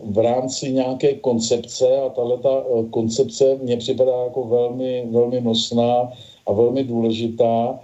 [0.04, 6.12] v rámci nějaké koncepce a tahle ta koncepce mně připadá jako velmi, velmi nosná
[6.48, 7.80] a velmi důležitá.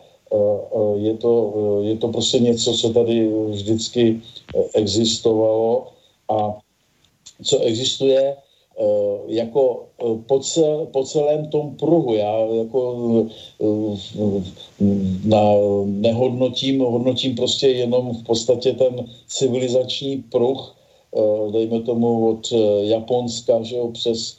[0.96, 4.22] Je to, je to prostě něco, co tady vždycky
[4.74, 5.88] existovalo
[6.30, 6.58] a
[7.44, 8.49] co existuje Eh,
[9.28, 12.16] jako eh, po, cel, po celém tom pruhu.
[12.16, 12.80] Já jako
[13.62, 14.42] eh,
[15.24, 15.44] na,
[15.86, 20.76] nehodnotím, hodnotím prostě jenom v podstatě ten civilizační pruh,
[21.52, 24.38] dejme tomu od Japonska, že jo, přes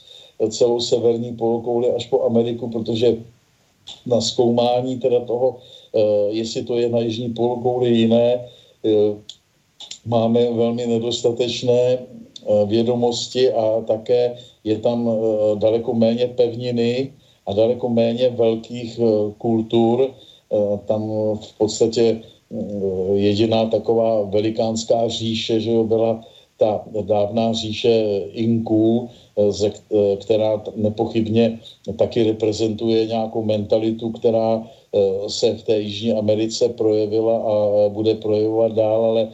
[0.49, 3.17] celou severní polokouli až po Ameriku, protože
[4.05, 5.55] na zkoumání teda toho,
[6.29, 8.47] jestli to je na jižní polokouli jiné,
[10.05, 12.30] máme velmi nedostatečné Eh,
[12.65, 17.13] vědomosti a také je tam eh, daleko méně pevniny
[17.45, 20.11] a daleko méně velkých eh, kultur.
[20.85, 21.07] Tam
[21.39, 22.21] v podstatě
[23.15, 26.21] jediná taková velikánská říše, že byla
[26.57, 29.09] ta dávná říše Inků,
[30.19, 31.59] která nepochybně
[31.95, 34.67] taky reprezentuje nějakou mentalitu, která
[35.27, 37.53] se v té Jižní Americe projevila a
[37.89, 39.27] bude projevovat dál, ale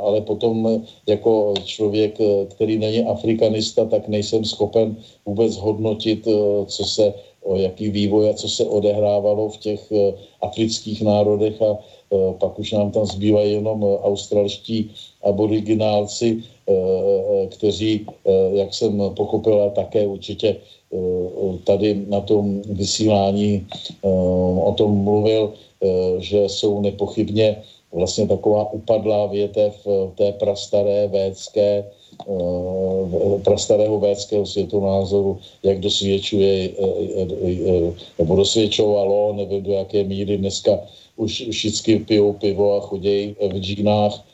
[0.00, 2.18] ale potom jako člověk,
[2.48, 4.96] který není afrikanista, tak nejsem schopen
[5.26, 6.28] vůbec hodnotit,
[6.66, 7.14] co se,
[7.54, 9.92] jaký vývoj a co se odehrávalo v těch
[10.40, 11.78] afrických národech a
[12.38, 14.90] pak už nám tam zbývají jenom australští
[15.22, 16.42] aboriginálci,
[17.48, 18.06] kteří,
[18.52, 20.56] jak jsem pochopila, také určitě
[21.64, 23.66] tady na tom vysílání
[24.64, 25.52] o tom mluvil,
[26.18, 27.62] že jsou nepochybně
[27.94, 31.84] vlastně taková upadlá větev té prastaré védské,
[33.42, 36.70] prastarého védského světonázoru, jak dosvědčuje,
[38.18, 40.78] nebo dosvědčovalo, nevím do jaké míry dneska
[41.16, 44.24] už všichni pijou pivo a chodí v džínách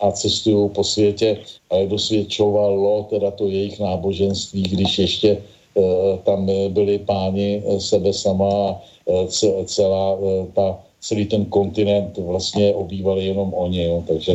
[0.00, 1.38] a cestují po světě,
[1.70, 5.36] ale dosvědčovalo teda to jejich náboženství, když ještě
[5.70, 10.18] Eh, tam byli páni eh, sebe sama a eh, celá
[10.54, 14.32] ta, celý ten kontinent vlastně obývali jenom oni, jo, takže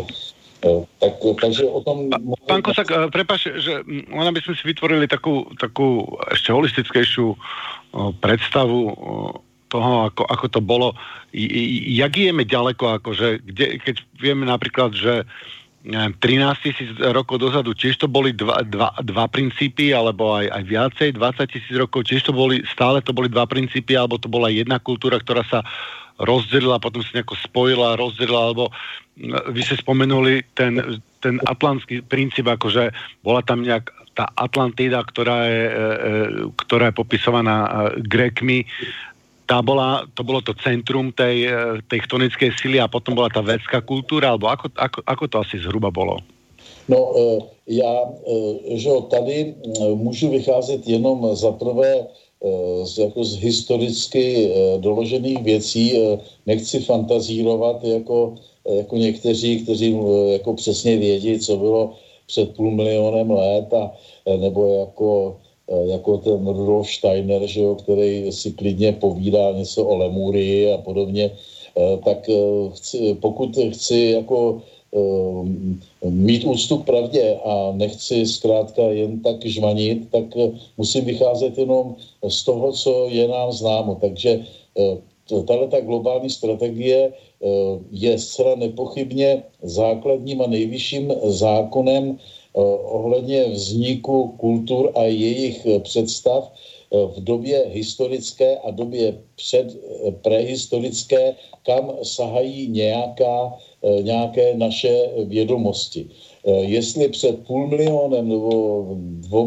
[1.00, 2.10] tak, takže o tom...
[2.48, 7.38] Pán Kosak, prepaš, že ona by sme si vytvorili takú, takú ešte holistickejšiu
[8.18, 8.80] predstavu
[9.70, 10.98] toho, ako, ako to bolo.
[11.94, 15.22] Jak ideme ďaleko, akože, kde, keď vieme napríklad, že
[15.86, 16.18] 13
[16.66, 21.46] tisíc rokov dozadu, tiež to boli dva, dva, dva princípy, alebo aj, aj viacej, 20
[21.54, 25.22] tisíc rokov, tiež to boli, stále to boli dva princípy, alebo to bola jedna kultúra,
[25.22, 25.62] ktorá sa
[26.20, 28.72] rozdelila, potom sa nejako spojila, rozdelila, alebo
[29.52, 32.92] vy ste spomenuli ten, ten atlantský princíp, akože
[33.24, 36.12] bola tam nejak tá Atlantida, ktorá je, e, e,
[36.56, 37.70] ktorá je popisovaná e,
[38.00, 38.64] Grekmi,
[39.46, 41.54] tá bola, to bolo to centrum tej eh,
[41.86, 45.94] tektonickej sily a potom bola tá vedská kultúra, alebo ako, ako, ako to asi zhruba
[45.94, 46.18] bolo?
[46.90, 47.14] No,
[47.68, 47.94] já,
[48.78, 49.56] že tady
[49.94, 52.06] můžu vycházet jenom za prvé
[52.84, 55.94] z, jako z historicky doložených věcí.
[56.46, 58.36] Nechci fantazírovat jako,
[58.70, 59.98] jako někteří, kteří
[60.32, 61.94] jako přesně vědí, co bylo
[62.28, 63.92] před půl milionem let a
[64.38, 69.98] nebo jako Eh, jako ten Rudolf Steiner, že jo, který si klidně povídá něco o
[69.98, 71.32] Lemurii a podobně,
[71.78, 74.62] eh, tak eh, chci, pokud chci jako
[76.04, 80.26] mít úctu k pravdě a nechci zkrátka jen tak žvanit, tak
[80.78, 81.96] musím vycházet jenom
[82.28, 83.96] z toho, co je nám známo.
[84.02, 84.40] Takže
[85.48, 87.14] tahle ta globální strategie
[87.92, 92.18] je zcela nepochybně základním a nejvyšším zákonem
[92.56, 99.76] Eh, ohledně vzniku kultur a jejich eh, představ eh, v době historické a době před
[100.22, 101.36] prehistorické,
[101.66, 103.54] kam sahají nějaká,
[104.02, 106.06] nějaké naše vědomosti.
[106.62, 108.86] Jestli před půl milionem nebo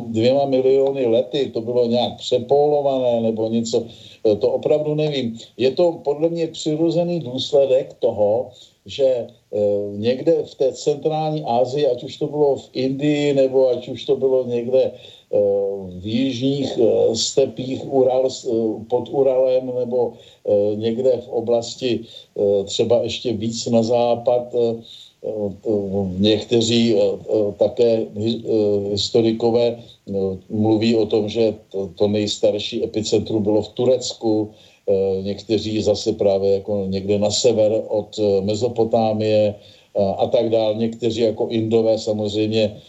[0.07, 3.85] dvěma miliony lety to bylo nějak přepolované nebo něco,
[4.39, 5.39] to opravdu nevím.
[5.57, 8.51] Je to podle mě přirozený důsledek toho,
[8.87, 9.27] že
[9.97, 14.17] někde v té centrální Asii, ať už to bylo v Indii, nebo ať už to
[14.17, 14.91] bylo někde
[16.01, 18.51] v jižních e, stepích Ural, e,
[18.89, 20.13] pod Uralem, nebo
[20.75, 22.01] někde v oblasti
[22.65, 24.55] třeba ještě víc na západ,
[26.19, 26.95] Někteří
[27.57, 28.07] také
[28.91, 29.83] historikové
[30.51, 31.55] mluví o tom, že
[31.95, 34.51] to, nejstarší epicentrum bylo v Turecku,
[34.89, 40.75] Eh, někteří zase právě jako někde na sever od eh, Mezopotámie eh, a tak dál.
[40.75, 42.81] Někteří jako Indové samozřejmě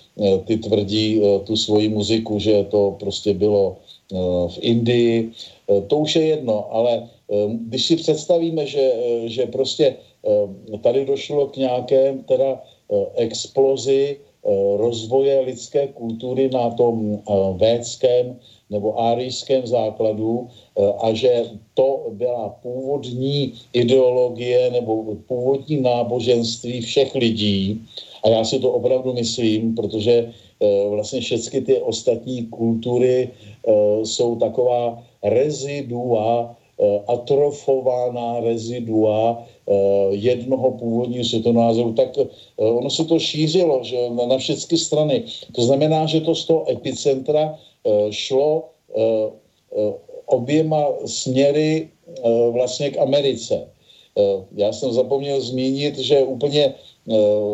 [0.46, 3.78] ty tvrdí tu svoji muziku, že to prostě bylo
[4.48, 5.32] v Indii.
[5.88, 7.08] To už je jedno, ale
[7.50, 8.94] když si představíme, že,
[9.26, 9.96] že prostě
[10.82, 12.62] tady došlo k nějaké teda
[13.16, 14.18] explozi
[14.78, 17.22] rozvoje lidské kultury na tom
[17.58, 18.36] védském
[18.70, 21.44] nebo árijském základu eh, a že
[21.74, 27.82] to byla původní ideologie nebo původní náboženství všech lidí.
[28.24, 33.72] A já si to opravdu myslím, protože eh, vlastně všechny ty ostatní kultury eh,
[34.06, 36.56] jsou taková rezidua,
[37.08, 39.44] atrofovaná rezidua
[40.10, 42.16] jednoho původního světonázoru, tak
[42.58, 43.98] ono se to šířilo že
[44.28, 45.24] na všechny strany.
[45.52, 49.32] To znamená, že to z toho epicentra Eh, šlo eh,
[49.72, 49.94] eh,
[50.26, 51.90] oběma směry
[52.52, 53.68] vlastně k Americe.
[54.56, 56.74] Já jsem zapomněl zmínit, že úplně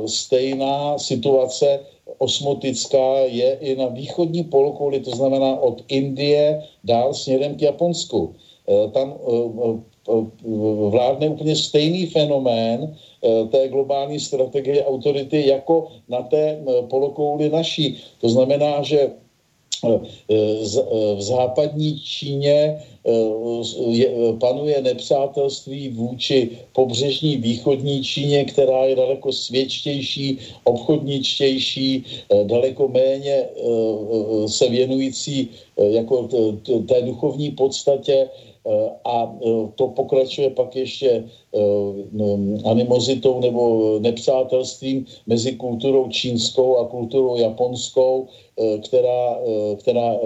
[0.06, 1.80] stejná situace
[2.18, 8.36] osmotická je i na východní polokouli, to znamená od Indie dál směrem k Japonsku.
[8.91, 9.14] Tam
[10.90, 12.95] vládne úplně stejný fenomén
[13.52, 17.98] té globální strategie autority jako na té polokouli naší.
[18.22, 19.10] To znamená, že
[21.16, 22.82] v západní Číně
[23.90, 32.03] je, panuje nepřátelství vůči pobřežní východní Číně, která je daleko svědčtější, obchodničtější,
[32.44, 33.45] daleko méně
[34.48, 35.48] se věnující
[35.78, 36.28] jako
[36.88, 38.28] té duchovní podstatě
[39.06, 39.38] a
[39.76, 41.24] to pokračuje pak ještě
[42.64, 48.28] animozitou nebo nepřátelstvím mezi kulturou čínskou a kulturou japonskou,
[48.84, 49.40] která,
[49.80, 50.18] která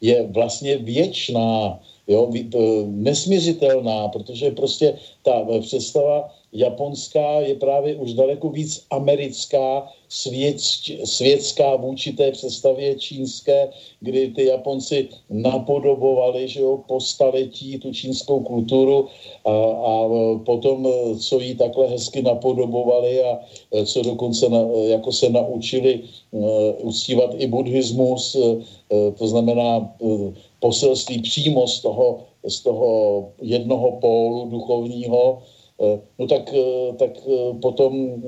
[0.00, 2.30] je vlastně věčná jo,
[2.86, 10.60] nesměřitelná, protože prostě ta představa japonská je právě už daleko víc americká, svět,
[11.04, 13.68] světská vůči té představě čínské,
[14.00, 19.06] kdy ty Japonci napodobovali že jo, po staletí tu čínskou kulturu
[19.44, 20.08] a, a
[20.44, 23.38] potom, co jí takhle hezky napodobovali a
[23.84, 26.00] co dokonce na, jako se naučili
[26.30, 26.46] uh,
[26.82, 28.62] uctívat i buddhismus, uh,
[29.18, 35.53] to znamená uh, poselství přímo z toho, z toho jednoho pólu duchovního, Eh,
[36.18, 38.22] no tak, eh, tak eh, potom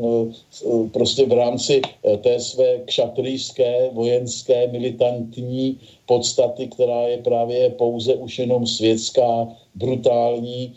[0.93, 1.81] prostě v rámci
[2.23, 10.75] té své kšatrijské, vojenské, militantní podstaty, která je právě pouze už jenom světská, brutální,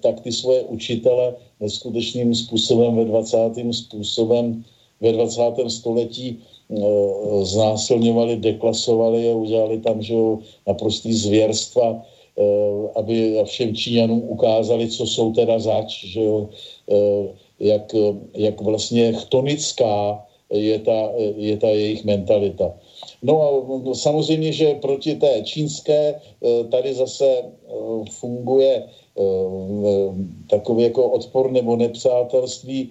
[0.00, 3.72] tak ty svoje učitele neskutečným způsobem ve 20.
[3.72, 4.64] způsobem
[5.00, 5.42] ve 20.
[5.68, 6.38] století
[7.42, 10.14] znásilňovali, deklasovali a udělali tam že
[10.66, 12.15] naprostý zvěrstva, Eh,
[12.94, 16.48] aby všem Číňanům ukázali, co jsou teda zač, že jo,
[16.90, 17.28] eh,
[17.60, 17.94] jak,
[18.34, 22.74] jak vlastně chtonická je ta, je ta jejich mentalita.
[23.22, 23.48] No a
[23.94, 27.42] samozřejmě, že proti té čínské eh, tady zase
[28.10, 28.82] funguje
[30.50, 32.90] takový jako odpor nebo nepřátelství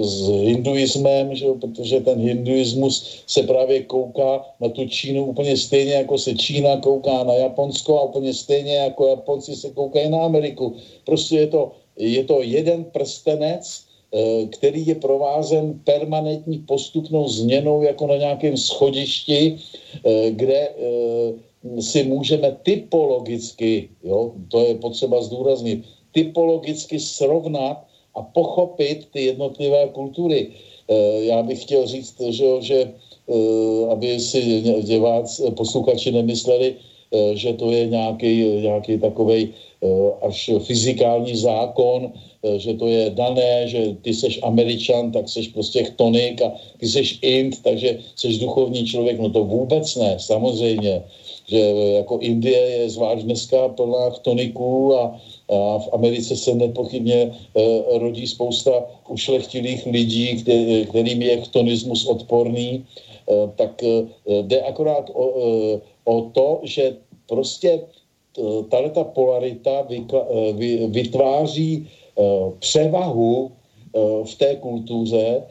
[0.00, 6.18] s hinduismem, že, protože ten hinduismus se právě kouká na tu Čínu úplně stejně, jako
[6.18, 10.76] se Čína kouká na Japonsko a úplně stejně, jako Japonci se koukají na Ameriku.
[11.04, 13.84] Prostě je to, je to jeden prstenec,
[14.14, 19.58] eh, který je provázen permanentní postupnou změnou jako na nějakém schodišti,
[20.04, 27.84] eh, kde eh, si můžeme typologicky, jo, to je potřeba zdůraznit, typologicky srovnat
[28.14, 30.50] a pochopit ty jednotlivé kultury.
[30.88, 32.78] Eh, já bych chtěl říct, že, že
[33.28, 38.32] eh, aby si diváci, posluchači nemysleli, eh, že to je nějaký,
[38.62, 39.48] nějaký takovej
[40.24, 42.12] až fyzikální zákon,
[42.56, 47.20] že to je dané, že ty seš američan, tak seš prostě chtonik a ty seš
[47.20, 49.20] int, takže seš duchovní člověk.
[49.20, 51.04] No to vůbec ne, samozřejmě.
[51.48, 51.60] Že
[52.00, 57.30] jako Indie je zvlášť dneska plná chtoniků a, a v Americe se nepochybně e,
[57.98, 58.72] rodí spousta
[59.08, 64.06] ušlechtilých lidí, který, kterým je chtonismus odporný, e, tak e,
[64.42, 65.26] jde akorát o,
[66.04, 66.96] o to, že
[67.28, 67.80] prostě
[68.68, 69.86] tahle ta polarita
[70.88, 71.88] vytváří
[72.58, 73.50] převahu
[74.24, 75.42] v té kultuře,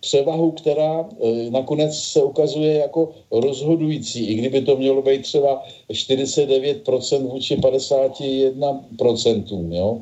[0.00, 1.04] převahu, která e,
[1.50, 9.98] nakonec se ukazuje jako rozhodující, i kdyby to mělo být třeba 49% vůči 51%, jo.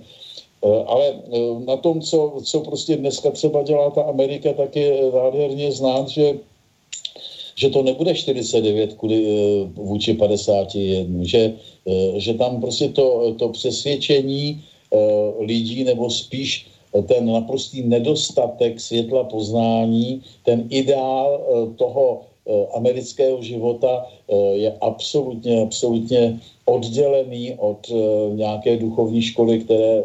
[0.64, 1.14] E, ale e,
[1.64, 6.38] na tom, co, co prostě dneska třeba dělá ta Amerika, tak je nádherně znát, že
[7.58, 9.24] že to nebude 49 kvůli,
[9.74, 11.52] vůči 51, že,
[12.16, 14.64] že tam prostě to, to přesvědčení
[15.40, 16.66] lidí, nebo spíš
[17.02, 25.62] ten naprostý nedostatek světla poznání, ten ideál eh, toho eh, amerického života eh, je absolutně,
[25.62, 27.86] absolutně oddělený od
[28.34, 30.02] nějaké duchovní školy, které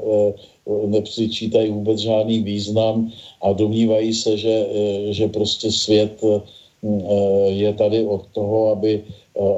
[0.86, 3.10] nepřičítají vůbec žádný význam
[3.42, 4.66] a domnívají se, že,
[5.10, 6.22] že prostě svět
[7.50, 9.04] je tady od toho, aby,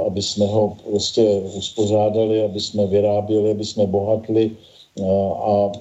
[0.08, 4.52] aby jsme ho prostě uspořádali, aby jsme vyráběli, aby jsme bohatli,
[5.02, 5.72] a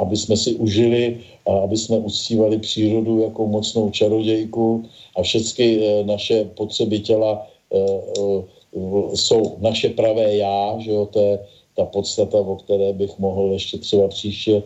[0.00, 4.84] aby jsme si užili a aby jsme uctívali přírodu jako mocnou čarodějku
[5.16, 11.20] a všechny e, naše potřeby těla e, e, jsou naše pravé já, že jo, to
[11.20, 11.38] je
[11.76, 14.62] ta podstata, o které bych mohl ještě třeba příště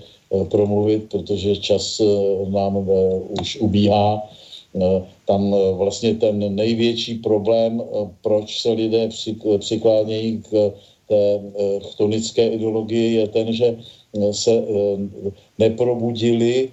[0.50, 2.00] promluvit, protože čas
[2.48, 2.88] nám
[3.40, 4.28] už ubíhá.
[5.26, 7.82] Tam vlastně ten největší problém,
[8.22, 9.09] proč se lidé
[9.59, 10.72] přiklánějí k
[11.12, 14.64] té eh, chtonické ideologie je ten, že eh, se eh,
[15.60, 16.72] neprobudili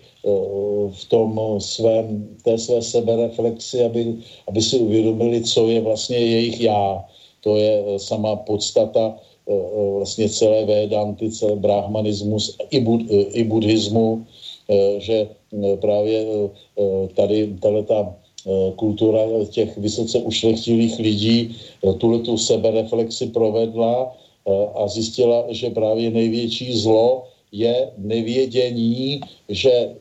[0.92, 4.20] v tom svém, té své sebereflexi, aby,
[4.52, 7.06] aby si uvědomili, co je vlastně jejich já.
[7.40, 9.16] To je sama podstata
[9.96, 13.02] vlastně celé Védanty, celé brahmanismus i, bud,
[13.32, 14.28] i buddhismu,
[15.00, 15.28] že
[15.80, 16.26] právě
[17.16, 17.56] tady
[17.88, 18.16] ta
[18.76, 21.56] kultura těch vysoce ušlechtilých lidí
[21.98, 24.12] tuhle tu sebereflexi provedla
[24.76, 29.96] a zjistila, že právě největší zlo je nevědění, že,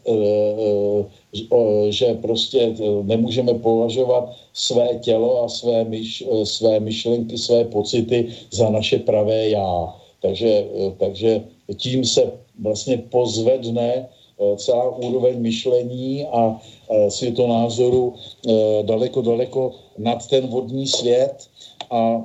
[1.89, 8.99] že prostě nemůžeme považovat své tělo a své, myš, své myšlenky, své pocity za naše
[8.99, 9.95] pravé já.
[10.23, 10.67] Takže,
[10.99, 11.43] takže
[11.77, 14.09] tím se vlastně pozvedne
[14.39, 16.61] Eh, celá úroveň myšlení a
[16.91, 18.53] eh, světonázoru eh,
[18.83, 21.51] daleko, daleko nad ten vodní svět
[21.91, 22.23] a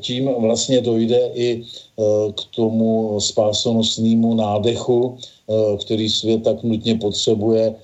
[0.00, 1.62] tím vlastně dojde i
[2.34, 5.18] k tomu spásonosnému nádechu,
[5.84, 7.74] který svět tak nutně potřebuje,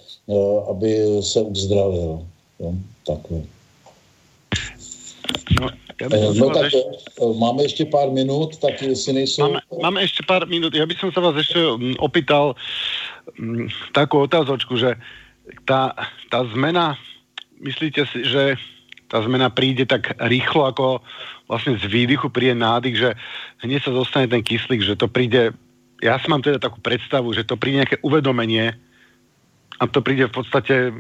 [0.70, 2.22] aby se uzdravil.
[2.60, 2.72] Jo,
[3.06, 3.42] takhle.
[5.60, 5.68] No,
[6.34, 6.82] no tak ešte...
[7.38, 9.46] máme ešte pár minút, tak si nejsou...
[9.46, 10.74] Máme, máme ešte pár minút.
[10.74, 12.58] Ja by som sa vás ešte mm, opýtal,
[13.38, 14.98] Mm, takú otázočku, že
[15.62, 15.94] tá,
[16.28, 16.98] tá zmena,
[17.62, 18.58] myslíte si, že
[19.12, 21.05] tá zmena príde tak rýchlo, ako
[21.44, 23.10] vlastne z výdychu príde nádych, že
[23.60, 25.52] hneď sa dostane ten kyslík, že to príde,
[26.01, 28.72] ja si mám teda takú predstavu, že to príde nejaké uvedomenie
[29.76, 30.97] a to príde v podstate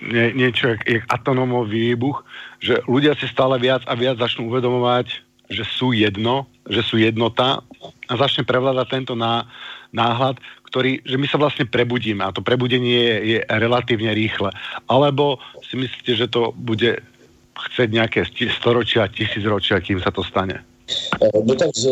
[0.00, 2.24] nie, niečo jak, jak atomový výbuch,
[2.64, 5.12] že ľudia si stále viac a viac začnú uvedomovať,
[5.52, 7.60] že sú jedno, že sú jednota
[8.08, 9.44] a začne prevládať tento ná,
[9.92, 10.40] náhľad,
[10.72, 14.48] ktorý, že my sa vlastne prebudíme a to prebudenie je, je relatívne rýchle.
[14.88, 15.36] Alebo
[15.68, 17.04] si myslíte, že to bude
[17.52, 18.20] chceť nejaké
[18.58, 20.60] storočia, tisícročia, kým sa to stane?
[21.46, 21.88] No tak z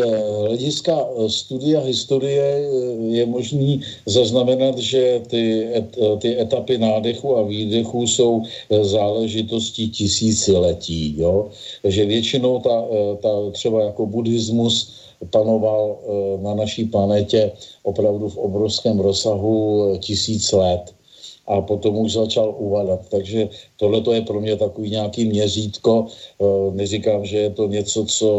[0.51, 0.93] hlediska
[1.25, 2.43] studia historie
[3.17, 5.89] je možný zaznamenat, že ty, et,
[6.21, 11.17] ty etapy nádechu a výdechu jsou záležitostí tisíciletí.
[11.17, 11.49] Jo?
[11.83, 12.75] Že většinou ta,
[13.21, 17.51] ta třeba jako buddhismus panoval eh, na naší planetě
[17.83, 20.93] opravdu v obrovském rozsahu eh, tisíc let
[21.47, 23.09] a potom už začal uvadat.
[23.09, 26.05] Takže tohle je pro mě takový nějaký měřítko.
[26.41, 28.29] Eh, neříkám, že je to něco, co,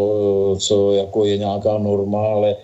[0.58, 2.56] co jako je nějaká norma, ale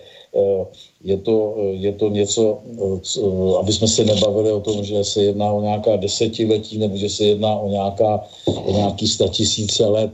[1.03, 2.57] je to, je to něco,
[3.01, 3.21] co,
[3.59, 7.23] aby jsme se nebavili o tom, že se jedná o nějaká desetiletí nebo že se
[7.33, 10.11] jedná o, nějaká, o nějaký statisíce let.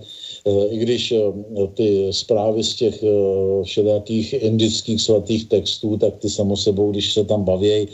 [0.48, 6.30] Eh, i když eh, ty zprávy z těch eh, všelijakých indických svatých textů, tak ty
[6.30, 7.88] samo sebou, když se tam baví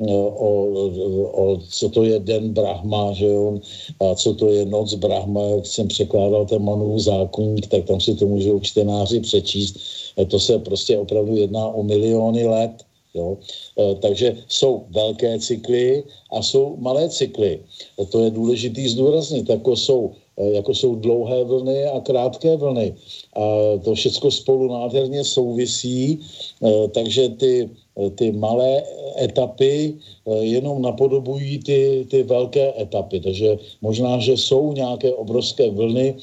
[0.00, 0.90] o,
[1.32, 3.60] o co to je den Brahma, že jo,
[4.00, 8.14] a co to je noc Brahma, jak jsem překládal ten Manův zákonník, tak tam si
[8.14, 9.76] to můžou čtenáři přečíst.
[10.28, 12.72] To se prostě opravdu jedná o miliony let.
[13.14, 13.36] Jo?
[14.00, 17.60] Takže jsou velké cykly a jsou malé cykly.
[18.10, 22.94] To je důležitý zdůraznit, jako jsou Eh, jako jsou dlouhé vlny a krátké vlny.
[23.36, 23.40] A
[23.84, 26.20] to všechno spolu nádherně souvisí,
[26.62, 28.82] eh, takže ty, eh, ty malé
[29.22, 29.94] etapy
[30.40, 33.20] jenom napodobují ty, ty velké etapy.
[33.20, 36.14] Takže možná, že jsou nějaké obrovské vlny,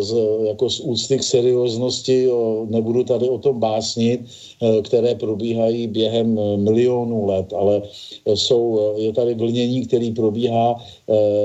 [0.00, 0.14] z,
[0.48, 2.28] jako z úcty k serióznosti,
[2.68, 4.20] nebudu tady o tom básnit,
[4.82, 7.82] které probíhají během milionů let, ale
[8.34, 10.84] jsou, je tady vlnění, který probíhá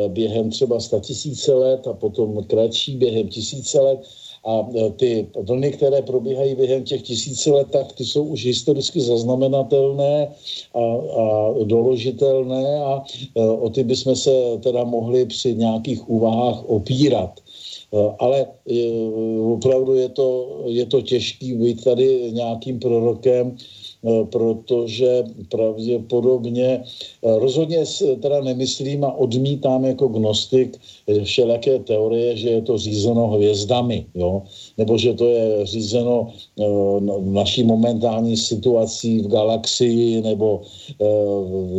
[0.07, 3.99] během třeba tisíce let a potom kratší během tisíce let
[4.45, 10.27] a ty vlny, které probíhají během těch tisíci let, tak ty jsou už historicky zaznamenatelné
[10.73, 10.79] a,
[11.21, 13.03] a doložitelné a
[13.35, 14.31] o ty bychom se
[14.63, 17.39] teda mohli při nějakých úvahách opírat.
[17.93, 18.45] Eh, ale
[19.53, 23.57] opravdu je to, je to těžký být tady nějakým prorokem,
[24.23, 26.83] protože pravděpodobně,
[27.23, 27.83] rozhodně
[28.21, 30.77] teda nemyslím a odmítám jako gnostik
[31.23, 34.43] všelijaké teorie, že je to řízeno hvězdami, jo?
[34.77, 36.33] nebo že to je řízeno
[37.19, 40.61] naší momentální situací v galaxii, nebo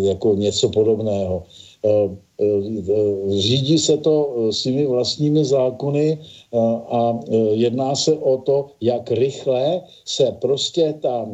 [0.02, 1.42] jako něco podobného.
[1.84, 7.20] Eh, řídí se to eh, svými vlastními zákony eh, a
[7.52, 11.26] jedná se o to, jak rychle se prostě ta,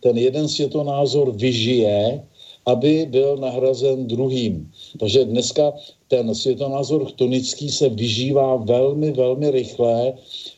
[0.00, 2.22] ten jeden světonázor vyžije,
[2.66, 4.70] aby byl nahrazen druhým.
[4.98, 5.72] Takže dneska
[6.12, 10.12] ten světonázor chtonický se vyžívá velmi, velmi rychle,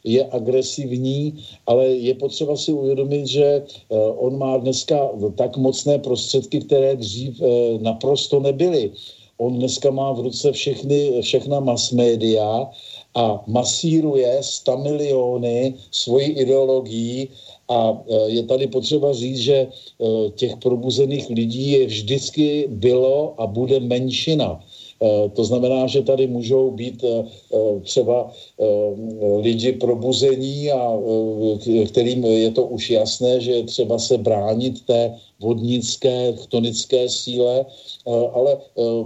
[0.04, 3.62] je agresivní, ale je potřeba si uvědomit, že
[4.18, 4.98] on má dneska
[5.38, 7.42] tak mocné prostředky, které dřív
[7.78, 8.90] naprosto nebyly.
[9.38, 12.70] On dneska má v ruce všechny, všechna mass média
[13.14, 17.28] a masíruje 100 miliony svojí ideologií
[17.68, 19.66] a e, je tady potřeba říct, že
[20.34, 24.60] těch probuzených lidí je vždycky bylo a bude menšina.
[25.32, 27.04] To znamená, že tady můžou být
[27.82, 28.32] třeba
[29.40, 30.98] lidi probuzení a
[31.86, 37.66] kterým je to už jasné, že je třeba se bránit té vodnické, chtonické síle,
[38.32, 38.56] ale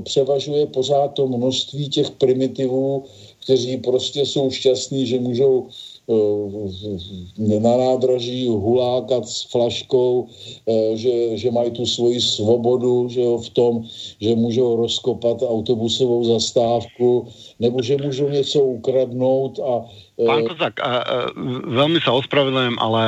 [0.02, 3.05] převažuje pořád to množství těch primitivů,
[3.44, 5.97] kteří prostě jsou šťastní, že můžou Eh,
[7.36, 13.51] na nádraží hulákat s flaškou, eh, že, že mají tu svoji svobodu že jo, v
[13.51, 13.72] tom,
[14.20, 17.28] že můžou rozkopat autobusovou zastávku,
[17.60, 19.85] nebo že můžou něco ukradnout a
[20.18, 21.16] eh, Pán Kozak, a, a,
[21.68, 23.02] veľmi sa ospravedlňujem, ale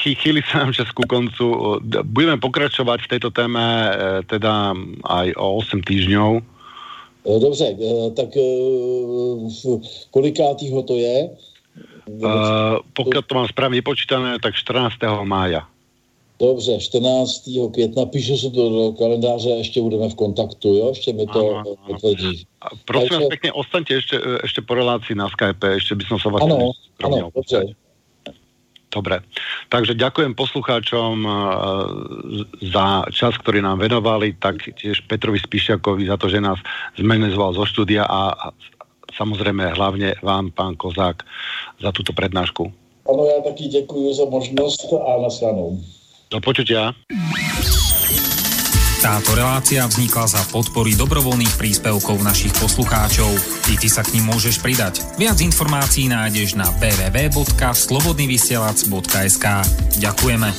[0.00, 1.78] chy, chýli sa nám čas ku koncu.
[1.86, 3.62] Budeme pokračovať v tejto téme
[4.26, 4.74] teda
[5.06, 6.42] aj o 8 týždňov.
[7.20, 7.76] Dobře,
[8.16, 8.32] tak
[10.10, 11.30] kolikátýho to je?
[12.18, 14.94] Uh, pokud to mám správně vypočítané, tak 14.
[15.22, 15.66] mája.
[16.40, 17.48] Dobře, 14.
[17.72, 20.88] května, píšu se to do kalendáře, ještě budeme v kontaktu, jo?
[20.88, 22.46] Ještě mi to potvrdí.
[22.84, 23.18] Prosím Takže...
[23.18, 26.72] vás pěkně, ostaňte ještě, ještě po relaci na Skype, ještě by som sa vás Ano,
[27.04, 27.76] ano, dobře.
[28.90, 29.22] Dobre,
[29.70, 31.22] takže ďakujem poslucháčom
[32.58, 36.58] za čas, ktorý nám venovali, tak tiež Petrovi Spíšiakovi za to, že nás
[36.98, 38.50] zmenezval zo štúdia a
[39.20, 41.20] samozrejme hlavne vám, pán Kozák,
[41.76, 42.72] za túto prednášku.
[43.04, 45.80] Ano, já taky děkuji za možnost a nasledanou.
[46.30, 46.94] Do počutia.
[49.00, 53.32] Táto relácia vznikla za podpory dobrovoľných príspevkov našich poslucháčov.
[53.72, 55.00] I ty sa k ním môžeš pridať.
[55.16, 59.46] Viac informácií nájdeš na www.slobodnyvysielac.sk
[60.04, 60.52] Ďakujeme.